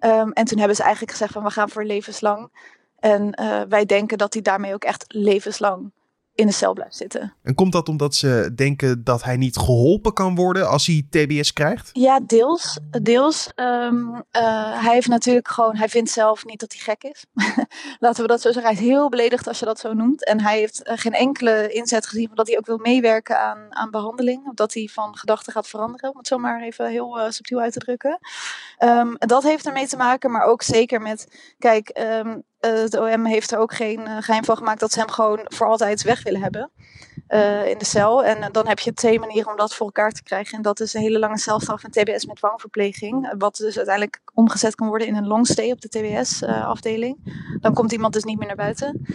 Um, 0.00 0.32
en 0.32 0.44
toen 0.44 0.58
hebben 0.58 0.76
ze 0.76 0.82
eigenlijk 0.82 1.12
gezegd 1.12 1.32
van 1.32 1.42
we 1.42 1.50
gaan 1.50 1.68
voor 1.68 1.84
levenslang. 1.84 2.70
En 3.02 3.40
uh, 3.40 3.60
wij 3.68 3.84
denken 3.84 4.18
dat 4.18 4.32
hij 4.32 4.42
daarmee 4.42 4.74
ook 4.74 4.84
echt 4.84 5.04
levenslang 5.08 5.92
in 6.34 6.46
de 6.46 6.52
cel 6.52 6.72
blijft 6.72 6.96
zitten. 6.96 7.34
En 7.42 7.54
komt 7.54 7.72
dat 7.72 7.88
omdat 7.88 8.14
ze 8.14 8.52
denken 8.54 9.04
dat 9.04 9.22
hij 9.22 9.36
niet 9.36 9.56
geholpen 9.56 10.12
kan 10.12 10.34
worden 10.34 10.68
als 10.68 10.86
hij 10.86 11.06
TBS 11.10 11.52
krijgt? 11.52 11.90
Ja, 11.92 12.20
deels. 12.20 12.78
deels. 13.02 13.50
Um, 13.56 14.14
uh, 14.14 14.22
hij 14.82 14.92
heeft 14.92 15.08
natuurlijk 15.08 15.48
gewoon, 15.48 15.76
hij 15.76 15.88
vindt 15.88 16.10
zelf 16.10 16.44
niet 16.44 16.60
dat 16.60 16.72
hij 16.72 16.80
gek 16.80 17.12
is. 17.12 17.24
Laten 17.98 18.22
we 18.22 18.28
dat 18.28 18.40
zo 18.40 18.52
zeggen. 18.52 18.72
Hij 18.72 18.82
is 18.82 18.88
heel 18.88 19.08
beledigd 19.08 19.48
als 19.48 19.58
je 19.58 19.64
dat 19.64 19.78
zo 19.78 19.92
noemt. 19.92 20.24
En 20.24 20.40
hij 20.40 20.58
heeft 20.58 20.88
uh, 20.88 20.92
geen 20.96 21.12
enkele 21.12 21.68
inzet 21.72 22.06
gezien 22.06 22.26
van 22.26 22.36
dat 22.36 22.46
hij 22.46 22.56
ook 22.56 22.66
wil 22.66 22.78
meewerken 22.78 23.40
aan, 23.40 23.66
aan 23.70 23.90
behandeling. 23.90 24.46
Of 24.46 24.54
dat 24.54 24.74
hij 24.74 24.88
van 24.92 25.16
gedachten 25.16 25.52
gaat 25.52 25.68
veranderen, 25.68 26.10
om 26.10 26.16
het 26.16 26.26
zo 26.26 26.38
maar 26.38 26.62
even 26.62 26.90
heel 26.90 27.18
uh, 27.18 27.30
subtiel 27.30 27.60
uit 27.60 27.72
te 27.72 27.78
drukken. 27.78 28.18
Um, 28.78 29.14
dat 29.18 29.42
heeft 29.42 29.66
ermee 29.66 29.86
te 29.86 29.96
maken, 29.96 30.30
maar 30.30 30.44
ook 30.44 30.62
zeker 30.62 31.00
met, 31.00 31.54
kijk, 31.58 31.98
um, 32.24 32.42
uh, 32.66 32.86
de 32.88 33.00
OM 33.00 33.26
heeft 33.26 33.52
er 33.52 33.58
ook 33.58 33.74
geen 33.74 34.00
uh, 34.00 34.16
geheim 34.20 34.44
van 34.44 34.56
gemaakt 34.56 34.80
dat 34.80 34.92
ze 34.92 34.98
hem 34.98 35.10
gewoon 35.10 35.40
voor 35.44 35.66
altijd 35.66 36.02
weg 36.02 36.22
willen 36.22 36.42
hebben 36.42 36.70
uh, 37.28 37.68
in 37.68 37.78
de 37.78 37.84
cel. 37.84 38.24
En 38.24 38.52
dan 38.52 38.68
heb 38.68 38.78
je 38.78 38.92
twee 38.92 39.18
manieren 39.18 39.50
om 39.50 39.56
dat 39.56 39.74
voor 39.74 39.86
elkaar 39.86 40.10
te 40.10 40.22
krijgen. 40.22 40.56
En 40.56 40.62
dat 40.62 40.80
is 40.80 40.94
een 40.94 41.00
hele 41.00 41.18
lange 41.18 41.38
celstraf 41.38 41.84
en 41.84 41.90
TBS 41.90 42.26
met 42.26 42.36
dwangverpleging. 42.36 43.34
Wat 43.38 43.56
dus 43.56 43.76
uiteindelijk 43.76 44.20
omgezet 44.34 44.74
kan 44.74 44.88
worden 44.88 45.06
in 45.06 45.14
een 45.14 45.26
longstay 45.26 45.70
op 45.70 45.80
de 45.80 45.88
TBS-afdeling. 45.88 47.16
dan 47.60 47.74
komt 47.74 47.92
iemand 47.92 48.12
dus 48.12 48.24
niet 48.24 48.38
meer 48.38 48.46
naar 48.46 48.56
buiten. 48.56 49.06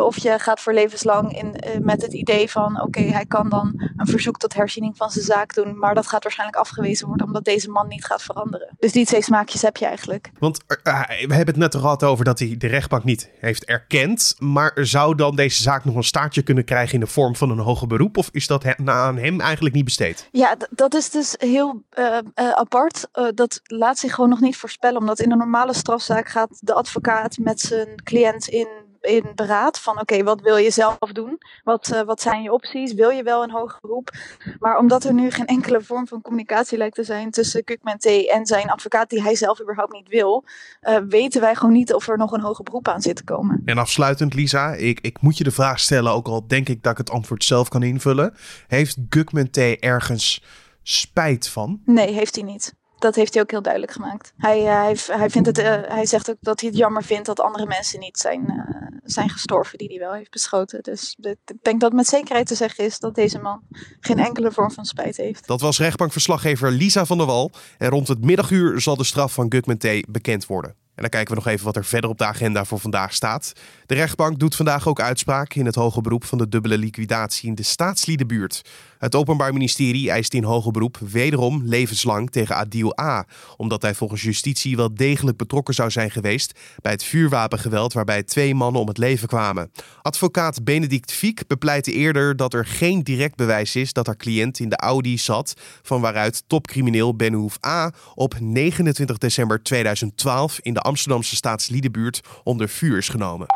of 0.00 0.18
je 0.18 0.38
gaat 0.38 0.60
voor 0.60 0.72
levenslang 0.72 1.38
in, 1.38 1.56
met 1.84 2.02
het 2.02 2.12
idee 2.12 2.50
van: 2.50 2.82
oké, 2.82 3.00
hij 3.00 3.26
kan 3.26 3.48
dan 3.48 3.90
een 3.96 4.06
verzoek 4.06 4.38
tot 4.38 4.54
herziening 4.54 4.96
van 4.96 5.10
zijn 5.10 5.24
zaak 5.24 5.54
doen. 5.54 5.78
Maar 5.78 5.94
dat 5.94 6.06
gaat 6.06 6.22
waarschijnlijk 6.22 6.58
afgewezen 6.58 7.06
worden 7.06 7.26
omdat 7.26 7.44
deze 7.44 7.70
man 7.70 7.88
niet 7.88 8.04
gaat 8.04 8.22
veranderen. 8.22 8.74
Dus 8.78 8.92
die 8.92 9.06
twee 9.06 9.22
smaakjes 9.22 9.62
heb 9.62 9.76
je 9.76 9.86
eigenlijk. 9.86 10.30
Want 10.38 10.64
we 10.66 11.34
hebben 11.34 11.46
het 11.46 11.56
net 11.56 11.74
gehad 11.74 12.02
over 12.02 12.24
dat 12.24 12.38
hij 12.38 12.56
de 12.56 12.66
recht 12.66 12.86
rechtbank 12.86 13.04
niet 13.04 13.30
heeft 13.40 13.64
erkend. 13.64 14.34
Maar 14.38 14.72
zou 14.74 15.14
dan 15.14 15.36
deze 15.36 15.62
zaak 15.62 15.84
nog 15.84 15.94
een 15.94 16.04
staartje 16.04 16.42
kunnen 16.42 16.64
krijgen 16.64 16.94
in 16.94 17.00
de 17.00 17.06
vorm 17.06 17.36
van 17.36 17.50
een 17.50 17.55
hoger 17.58 17.86
beroep? 17.86 18.16
Of 18.16 18.28
is 18.32 18.46
dat 18.46 18.64
aan 18.84 19.18
hem 19.18 19.40
eigenlijk 19.40 19.74
niet 19.74 19.84
besteed? 19.84 20.28
Ja, 20.32 20.56
dat 20.70 20.94
is 20.94 21.10
dus 21.10 21.34
heel 21.38 21.82
uh, 21.98 22.18
uh, 22.34 22.50
apart. 22.50 23.08
Uh, 23.14 23.28
dat 23.34 23.60
laat 23.62 23.98
zich 23.98 24.14
gewoon 24.14 24.30
nog 24.30 24.40
niet 24.40 24.56
voorspellen. 24.56 25.00
Omdat 25.00 25.20
in 25.20 25.30
een 25.30 25.38
normale 25.38 25.74
strafzaak 25.74 26.28
gaat 26.28 26.58
de 26.60 26.74
advocaat 26.74 27.38
met 27.38 27.60
zijn 27.60 28.02
cliënt 28.02 28.48
in 28.48 28.68
in 29.06 29.32
beraad 29.34 29.78
van 29.78 30.00
oké, 30.00 30.22
wat 30.22 30.40
wil 30.40 30.56
je 30.56 30.70
zelf 30.70 30.98
doen? 31.12 31.38
Wat, 31.64 31.90
uh, 31.94 32.02
wat 32.02 32.20
zijn 32.20 32.42
je 32.42 32.52
opties? 32.52 32.94
Wil 32.94 33.10
je 33.10 33.22
wel 33.22 33.42
een 33.42 33.50
hoger 33.50 33.78
beroep? 33.80 34.10
Maar 34.58 34.78
omdat 34.78 35.04
er 35.04 35.14
nu 35.14 35.30
geen 35.30 35.46
enkele 35.46 35.82
vorm 35.82 36.06
van 36.06 36.22
communicatie 36.22 36.78
lijkt 36.78 36.94
te 36.94 37.04
zijn 37.04 37.30
tussen 37.30 37.64
Kukman 37.64 37.98
T 37.98 38.06
en 38.06 38.46
zijn 38.46 38.70
advocaat 38.70 39.10
die 39.10 39.22
hij 39.22 39.34
zelf 39.34 39.60
überhaupt 39.60 39.92
niet 39.92 40.08
wil, 40.08 40.44
uh, 40.82 40.96
weten 41.08 41.40
wij 41.40 41.54
gewoon 41.54 41.72
niet 41.74 41.94
of 41.94 42.08
er 42.08 42.18
nog 42.18 42.32
een 42.32 42.40
hoger 42.40 42.64
beroep 42.64 42.88
aan 42.88 43.02
zit 43.02 43.16
te 43.16 43.24
komen. 43.24 43.62
En 43.64 43.78
afsluitend 43.78 44.34
Lisa, 44.34 44.72
ik, 44.72 45.00
ik 45.00 45.20
moet 45.20 45.38
je 45.38 45.44
de 45.44 45.50
vraag 45.50 45.80
stellen, 45.80 46.12
ook 46.12 46.26
al 46.26 46.46
denk 46.46 46.68
ik 46.68 46.82
dat 46.82 46.92
ik 46.92 46.98
het 46.98 47.10
antwoord 47.10 47.44
zelf 47.44 47.68
kan 47.68 47.82
invullen. 47.82 48.34
Heeft 48.66 48.98
Gukman 49.08 49.50
T 49.50 49.56
ergens 49.56 50.42
spijt 50.82 51.48
van? 51.48 51.80
Nee, 51.84 52.12
heeft 52.12 52.34
hij 52.34 52.44
niet 52.44 52.74
dat 53.06 53.14
heeft 53.14 53.34
hij 53.34 53.42
ook 53.42 53.50
heel 53.50 53.62
duidelijk 53.62 53.92
gemaakt. 53.92 54.32
Hij, 54.36 54.62
uh, 54.62 54.82
hij, 54.82 54.96
hij, 55.18 55.30
vindt 55.30 55.46
het, 55.46 55.58
uh, 55.58 55.64
hij 55.88 56.06
zegt 56.06 56.30
ook 56.30 56.36
dat 56.40 56.60
hij 56.60 56.68
het 56.68 56.78
jammer 56.78 57.04
vindt 57.04 57.26
dat 57.26 57.40
andere 57.40 57.66
mensen 57.66 58.00
niet 58.00 58.18
zijn, 58.18 58.40
uh, 58.50 58.98
zijn 59.04 59.30
gestorven 59.30 59.78
die 59.78 59.88
hij 59.88 59.98
wel 59.98 60.12
heeft 60.12 60.30
beschoten. 60.30 60.82
Dus 60.82 61.16
ik 61.20 61.62
denk 61.62 61.80
dat 61.80 61.92
met 61.92 62.06
zekerheid 62.06 62.46
te 62.46 62.54
zeggen 62.54 62.84
is 62.84 62.98
dat 62.98 63.14
deze 63.14 63.38
man 63.38 63.60
geen 64.00 64.18
enkele 64.18 64.52
vorm 64.52 64.70
van 64.70 64.84
spijt 64.84 65.16
heeft. 65.16 65.46
Dat 65.46 65.60
was 65.60 65.78
rechtbankverslaggever 65.78 66.70
Lisa 66.70 67.04
van 67.04 67.18
der 67.18 67.26
Wal. 67.26 67.50
En 67.78 67.88
rond 67.88 68.08
het 68.08 68.24
middaguur 68.24 68.80
zal 68.80 68.96
de 68.96 69.04
straf 69.04 69.32
van 69.32 69.52
Gugman 69.52 69.76
T. 69.76 70.04
bekend 70.08 70.46
worden. 70.46 70.85
En 70.96 71.02
dan 71.02 71.10
kijken 71.10 71.34
we 71.34 71.40
nog 71.42 71.52
even 71.52 71.64
wat 71.64 71.76
er 71.76 71.84
verder 71.84 72.10
op 72.10 72.18
de 72.18 72.24
agenda 72.24 72.64
voor 72.64 72.78
vandaag 72.78 73.14
staat. 73.14 73.52
De 73.86 73.94
rechtbank 73.94 74.38
doet 74.38 74.56
vandaag 74.56 74.88
ook 74.88 75.00
uitspraak 75.00 75.54
in 75.54 75.66
het 75.66 75.74
hoge 75.74 76.00
beroep 76.00 76.24
van 76.24 76.38
de 76.38 76.48
dubbele 76.48 76.78
liquidatie 76.78 77.48
in 77.48 77.54
de 77.54 77.62
staatsliedenbuurt. 77.62 78.62
Het 78.98 79.14
Openbaar 79.14 79.52
Ministerie 79.52 80.10
eist 80.10 80.34
in 80.34 80.44
hoger 80.44 80.72
beroep 80.72 80.98
wederom 80.98 81.62
levenslang 81.64 82.30
tegen 82.30 82.56
Adil 82.56 83.00
A. 83.00 83.26
Omdat 83.56 83.82
hij 83.82 83.94
volgens 83.94 84.22
justitie 84.22 84.76
wel 84.76 84.94
degelijk 84.94 85.36
betrokken 85.36 85.74
zou 85.74 85.90
zijn 85.90 86.10
geweest 86.10 86.58
bij 86.82 86.92
het 86.92 87.04
vuurwapengeweld 87.04 87.92
waarbij 87.92 88.22
twee 88.22 88.54
mannen 88.54 88.80
om 88.80 88.88
het 88.88 88.98
leven 88.98 89.28
kwamen. 89.28 89.70
Advocaat 90.02 90.64
Benedict 90.64 91.12
Fiek 91.12 91.46
bepleitte 91.46 91.92
eerder 91.92 92.36
dat 92.36 92.54
er 92.54 92.66
geen 92.66 93.02
direct 93.02 93.36
bewijs 93.36 93.76
is 93.76 93.92
dat 93.92 94.06
haar 94.06 94.16
cliënt 94.16 94.58
in 94.58 94.68
de 94.68 94.76
Audi 94.76 95.18
zat 95.18 95.54
van 95.82 96.00
waaruit 96.00 96.42
topcrimineel 96.46 97.16
Benhoef 97.16 97.58
A. 97.66 97.92
op 98.14 98.34
29 98.40 99.18
december 99.18 99.62
2012 99.62 100.58
in 100.60 100.74
de 100.74 100.80
Amsterdamse 100.86 101.36
staatsliedenbuurt 101.36 102.20
onder 102.42 102.68
vuur 102.68 102.96
is 102.96 103.08
genomen. 103.08 103.46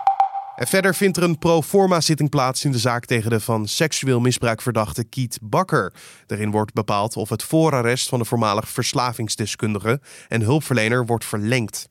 En 0.57 0.67
verder 0.67 0.95
vindt 0.95 1.17
er 1.17 1.23
een 1.23 1.39
pro 1.39 1.63
forma 1.63 2.01
zitting 2.01 2.31
plaats 2.31 2.65
in 2.65 2.73
de 2.73 2.79
zaak 2.79 3.05
tegen 3.05 3.31
de 3.31 3.41
van 3.41 3.69
seksueel 3.69 4.21
misbruik 4.21 4.63
verdachte 4.63 5.05
Kiet 5.05 5.39
Bakker. 5.43 5.93
Daarin 6.27 6.51
wordt 6.51 6.73
bepaald 6.73 7.17
of 7.17 7.29
het 7.29 7.43
voorarrest 7.43 8.09
van 8.09 8.19
de 8.19 8.25
voormalig 8.25 8.69
verslavingsdeskundige 8.69 10.01
en 10.29 10.43
hulpverlener 10.43 11.07
wordt 11.07 11.25
verlengd. 11.25 11.87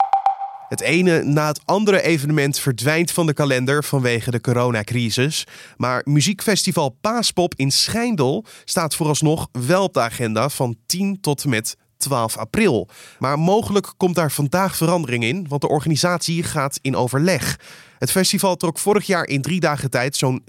Het 0.67 0.81
ene 0.81 1.23
na 1.23 1.47
het 1.47 1.61
andere 1.65 2.01
evenement 2.01 2.59
verdwijnt 2.59 3.11
van 3.11 3.25
de 3.25 3.33
kalender 3.33 3.83
vanwege 3.83 4.31
de 4.31 4.41
coronacrisis. 4.41 5.43
Maar 5.77 6.01
muziekfestival 6.05 6.89
Paaspop 6.89 7.53
in 7.55 7.71
Schijndel 7.71 8.45
staat 8.65 8.95
vooralsnog 8.95 9.47
wel 9.51 9.83
op 9.83 9.93
de 9.93 9.99
agenda 9.99 10.49
van 10.49 10.75
10 10.85 11.21
tot 11.21 11.43
en 11.43 11.49
met 11.49 11.77
12 11.99 12.37
april. 12.37 12.87
Maar 13.19 13.39
mogelijk 13.39 13.93
komt 13.97 14.15
daar 14.15 14.31
vandaag 14.31 14.75
verandering 14.75 15.23
in, 15.23 15.45
want 15.47 15.61
de 15.61 15.67
organisatie 15.67 16.43
gaat 16.43 16.79
in 16.81 16.95
overleg. 16.95 17.59
Het 17.97 18.11
festival 18.11 18.55
trok 18.55 18.77
vorig 18.77 19.05
jaar 19.05 19.25
in 19.25 19.41
drie 19.41 19.59
dagen 19.59 19.89
tijd 19.89 20.15
zo'n 20.15 20.43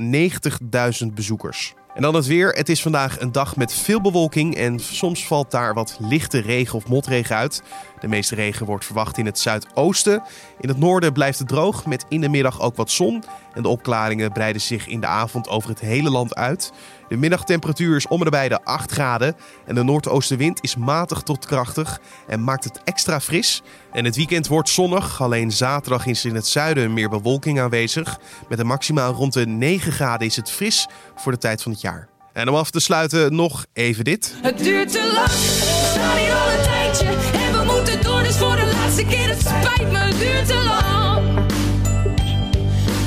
90.000 1.03 1.07
bezoekers. 1.15 1.75
En 1.95 2.03
dan 2.03 2.15
het 2.15 2.27
weer. 2.27 2.49
Het 2.49 2.69
is 2.69 2.83
vandaag 2.83 3.21
een 3.21 3.33
dag 3.33 3.57
met 3.57 3.73
veel 3.73 4.01
bewolking 4.01 4.57
en 4.57 4.79
soms 4.79 5.27
valt 5.27 5.51
daar 5.51 5.75
wat 5.75 5.97
lichte 6.01 6.39
regen 6.39 6.75
of 6.75 6.89
motregen 6.89 7.37
uit. 7.37 7.63
De 8.01 8.09
meeste 8.09 8.35
regen 8.35 8.67
wordt 8.67 8.85
verwacht 8.85 9.19
in 9.19 9.27
het 9.27 9.39
zuidoosten. 9.39 10.23
In 10.61 10.69
het 10.69 10.79
noorden 10.79 11.13
blijft 11.13 11.39
het 11.39 11.49
droog 11.49 11.87
met 11.87 12.05
in 12.09 12.21
de 12.21 12.29
middag 12.29 12.61
ook 12.61 12.77
wat 12.77 12.91
zon. 12.91 13.23
En 13.55 13.63
de 13.63 13.69
opklaringen 13.69 14.33
breiden 14.33 14.63
zich 14.63 14.87
in 14.87 15.01
de 15.01 15.07
avond 15.07 15.49
over 15.49 15.69
het 15.69 15.81
hele 15.81 16.11
land 16.11 16.35
uit. 16.35 16.73
De 17.11 17.17
middagtemperatuur 17.17 17.97
is 17.97 18.09
om 18.09 18.23
en 18.23 18.31
bij 18.31 18.49
de 18.49 18.65
8 18.65 18.91
graden. 18.91 19.37
En 19.67 19.75
de 19.75 19.83
noordoostenwind 19.83 20.59
is 20.63 20.77
matig 20.77 21.23
tot 21.23 21.47
krachtig 21.47 22.01
en 22.27 22.45
maakt 22.45 22.65
het 22.65 22.81
extra 22.85 23.21
fris. 23.21 23.63
En 23.93 24.05
het 24.05 24.17
weekend 24.17 24.47
wordt 24.47 24.69
zonnig. 24.69 25.23
Alleen 25.23 25.51
zaterdag 25.51 26.07
is 26.07 26.25
in 26.25 26.35
het 26.35 26.47
zuiden 26.47 26.93
meer 26.93 27.09
bewolking 27.09 27.61
aanwezig. 27.61 28.19
Met 28.49 28.59
een 28.59 28.67
maximaal 28.67 29.13
rond 29.13 29.33
de 29.33 29.47
9 29.47 29.93
graden 29.93 30.27
is 30.27 30.37
het 30.37 30.51
fris 30.51 30.87
voor 31.17 31.33
de 31.33 31.39
tijd 31.39 31.63
van 31.63 31.73
het 31.73 31.81
jaar. 31.81 32.09
En 32.33 32.49
om 32.49 32.55
af 32.55 32.71
te 32.71 32.81
sluiten 32.81 33.35
nog 33.35 33.67
even 33.73 34.05
dit. 34.05 34.35
Het 34.43 34.59
duurt 34.59 34.93
te 34.93 35.11
lang, 35.15 35.27
we 35.27 35.91
staan 35.93 36.17
hier 36.17 36.33
al 36.33 36.53
een 36.53 36.63
tijdje. 36.63 37.07
En 37.33 37.59
we 37.59 37.73
moeten 37.73 38.03
door, 38.03 38.23
dus 38.23 38.37
voor 38.37 38.57
de 38.57 38.71
laatste 38.73 39.05
keer. 39.05 39.29
Het 39.29 39.41
spijt 39.41 39.93
me, 39.93 39.99
het 39.99 40.19
duurt 40.19 40.47
te 40.47 40.63
lang. 40.65 41.39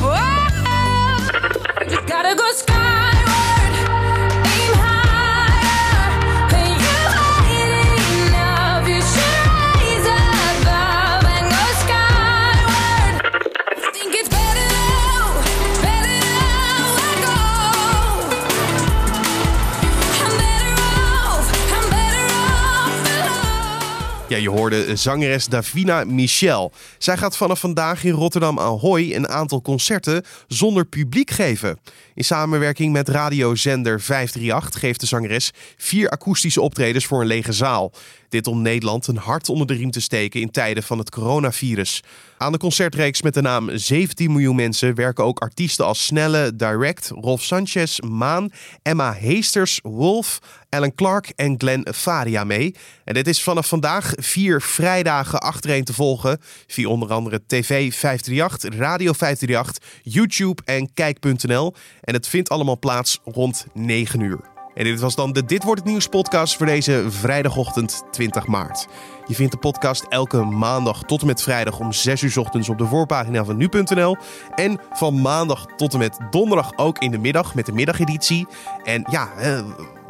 Oh, 0.01 0.47
just 1.87 2.11
gotta 2.11 2.35
go 2.35 2.51
skyward, 2.55 2.92
Ja, 24.33 24.39
je 24.39 24.49
hoorde 24.49 24.95
zangeres 24.95 25.47
Davina 25.47 26.03
Michel. 26.03 26.71
Zij 26.97 27.17
gaat 27.17 27.37
vanaf 27.37 27.59
vandaag 27.59 28.03
in 28.03 28.11
Rotterdam 28.11 28.59
Ahoy 28.59 29.13
een 29.13 29.29
aantal 29.29 29.61
concerten 29.61 30.23
zonder 30.47 30.85
publiek 30.85 31.31
geven. 31.31 31.79
In 32.15 32.23
samenwerking 32.23 32.91
met 32.93 33.09
radiozender 33.09 34.01
538 34.01 34.79
geeft 34.79 34.99
de 34.99 35.05
zangeres 35.05 35.51
vier 35.77 36.09
akoestische 36.09 36.61
optredens 36.61 37.05
voor 37.05 37.21
een 37.21 37.27
lege 37.27 37.53
zaal. 37.53 37.91
Dit 38.29 38.47
om 38.47 38.61
Nederland 38.61 39.07
een 39.07 39.17
hart 39.17 39.49
onder 39.49 39.67
de 39.67 39.73
riem 39.73 39.91
te 39.91 40.01
steken 40.01 40.41
in 40.41 40.51
tijden 40.51 40.83
van 40.83 40.97
het 40.97 41.09
coronavirus. 41.09 42.03
Aan 42.37 42.51
de 42.51 42.57
concertreeks 42.57 43.21
met 43.21 43.33
de 43.33 43.41
naam 43.41 43.77
17 43.77 44.31
miljoen 44.31 44.55
mensen 44.55 44.95
werken 44.95 45.23
ook 45.23 45.39
artiesten 45.39 45.85
als 45.85 46.05
Snelle, 46.05 46.55
Direct, 46.55 47.11
Rolf 47.15 47.41
Sanchez, 47.41 47.99
Maan, 47.99 48.51
Emma 48.81 49.13
Heesters, 49.13 49.79
Wolf, 49.83 50.39
Alan 50.69 50.95
Clark 50.95 51.31
en 51.35 51.55
Glenn 51.57 51.87
Faria 51.93 52.43
mee. 52.43 52.75
En 53.05 53.13
dit 53.13 53.27
is 53.27 53.43
vanaf 53.43 53.67
vandaag 53.67 54.13
vier 54.15 54.61
vrijdagen 54.61 55.39
achtereen 55.39 55.83
te 55.83 55.93
volgen 55.93 56.39
via 56.67 56.87
onder 56.87 57.13
andere 57.13 57.41
TV 57.47 57.93
538, 57.93 58.79
Radio 58.79 59.13
538, 59.13 59.89
YouTube 60.03 60.61
en 60.65 60.93
Kijk.nl. 60.93 61.73
En 62.03 62.13
het 62.13 62.27
vindt 62.27 62.49
allemaal 62.49 62.79
plaats 62.79 63.19
rond 63.23 63.65
9 63.73 64.19
uur. 64.19 64.39
En 64.73 64.83
dit 64.83 64.99
was 64.99 65.15
dan 65.15 65.33
de 65.33 65.45
Dit 65.45 65.63
Wordt 65.63 65.81
Het 65.81 65.89
Nieuws 65.89 66.07
podcast 66.07 66.57
voor 66.57 66.65
deze 66.65 67.05
vrijdagochtend 67.09 68.03
20 68.11 68.47
maart. 68.47 68.87
Je 69.27 69.35
vindt 69.35 69.51
de 69.51 69.57
podcast 69.57 70.05
elke 70.09 70.43
maandag 70.43 71.03
tot 71.03 71.21
en 71.21 71.27
met 71.27 71.41
vrijdag 71.41 71.79
om 71.79 71.91
6 71.91 72.21
uur 72.21 72.39
ochtends 72.39 72.69
op 72.69 72.77
de 72.77 72.85
voorpagina 72.85 73.45
van 73.45 73.57
nu.nl. 73.57 74.17
En 74.55 74.79
van 74.91 75.21
maandag 75.21 75.65
tot 75.75 75.93
en 75.93 75.99
met 75.99 76.17
donderdag 76.29 76.71
ook 76.75 76.99
in 76.99 77.11
de 77.11 77.17
middag 77.17 77.55
met 77.55 77.65
de 77.65 77.71
middageditie. 77.71 78.47
En 78.83 79.07
ja, 79.11 79.29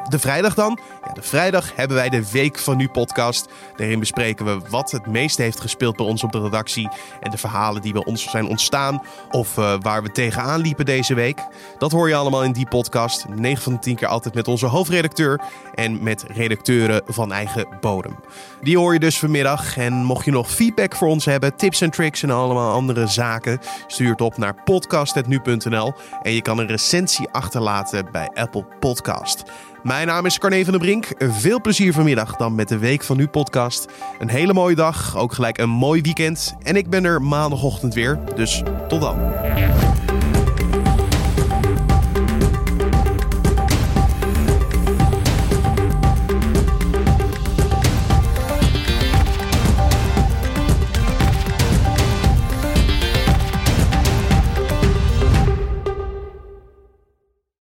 de 0.08 0.18
vrijdag 0.18 0.54
dan? 0.54 0.78
Ja, 1.06 1.12
de 1.12 1.22
vrijdag 1.22 1.76
hebben 1.76 1.96
wij 1.96 2.08
de 2.08 2.30
Week 2.30 2.58
van 2.58 2.76
Nu 2.76 2.88
podcast. 2.88 3.48
Daarin 3.76 3.98
bespreken 3.98 4.44
we 4.44 4.68
wat 4.70 4.90
het 4.90 5.06
meest 5.06 5.38
heeft 5.38 5.60
gespeeld 5.60 5.96
bij 5.96 6.06
ons 6.06 6.22
op 6.22 6.32
de 6.32 6.40
redactie. 6.40 6.88
En 7.20 7.30
de 7.30 7.38
verhalen 7.38 7.82
die 7.82 7.92
bij 7.92 8.04
ons 8.04 8.30
zijn 8.30 8.46
ontstaan. 8.46 9.02
Of 9.30 9.56
uh, 9.56 9.74
waar 9.80 10.02
we 10.02 10.10
tegenaan 10.10 10.60
liepen 10.60 10.84
deze 10.84 11.14
week. 11.14 11.38
Dat 11.78 11.92
hoor 11.92 12.08
je 12.08 12.14
allemaal 12.14 12.44
in 12.44 12.52
die 12.52 12.68
podcast. 12.68 13.28
9 13.28 13.62
van 13.62 13.72
de 13.72 13.78
10 13.78 13.96
keer 13.96 14.08
altijd 14.08 14.34
met 14.34 14.48
onze 14.48 14.66
hoofdredacteur. 14.66 15.40
En 15.74 16.02
met 16.02 16.24
redacteuren 16.28 17.02
van 17.06 17.32
eigen 17.32 17.66
bodem. 17.80 18.16
Die 18.62 18.78
hoor 18.78 18.92
je 18.92 18.98
dus 18.98 19.18
vanmiddag. 19.18 19.76
En 19.76 19.92
mocht 19.92 20.24
je 20.24 20.30
nog 20.30 20.50
feedback 20.50 20.96
voor 20.96 21.08
ons 21.08 21.24
hebben, 21.24 21.56
tips 21.56 21.80
en 21.80 21.90
tricks 21.90 22.22
en 22.22 22.30
allemaal 22.30 22.72
andere 22.72 23.06
zaken. 23.06 23.58
Stuur 23.86 24.10
het 24.10 24.20
op 24.20 24.36
naar 24.36 24.62
podcast.nu.nl. 24.64 25.92
En 26.22 26.32
je 26.32 26.42
kan 26.42 26.58
een 26.58 26.66
recensie 26.66 27.28
achterlaten 27.30 28.08
bij 28.12 28.30
Apple 28.34 28.66
Podcast. 28.80 29.44
Mijn 29.84 30.06
naam 30.06 30.26
is 30.26 30.38
Carne 30.38 30.64
van 30.64 30.72
der 30.72 30.82
Brink. 30.82 31.08
Veel 31.18 31.60
plezier 31.60 31.92
vanmiddag 31.92 32.36
dan 32.36 32.54
met 32.54 32.68
de 32.68 32.78
Week 32.78 33.02
van 33.02 33.16
Nu 33.16 33.28
podcast. 33.28 33.86
Een 34.18 34.28
hele 34.28 34.52
mooie 34.52 34.74
dag, 34.74 35.16
ook 35.16 35.32
gelijk 35.32 35.58
een 35.58 35.70
mooi 35.70 36.02
weekend. 36.02 36.54
En 36.62 36.76
ik 36.76 36.90
ben 36.90 37.04
er 37.04 37.22
maandagochtend 37.22 37.94
weer, 37.94 38.18
dus 38.34 38.62
tot 38.88 39.00
dan. 39.00 39.16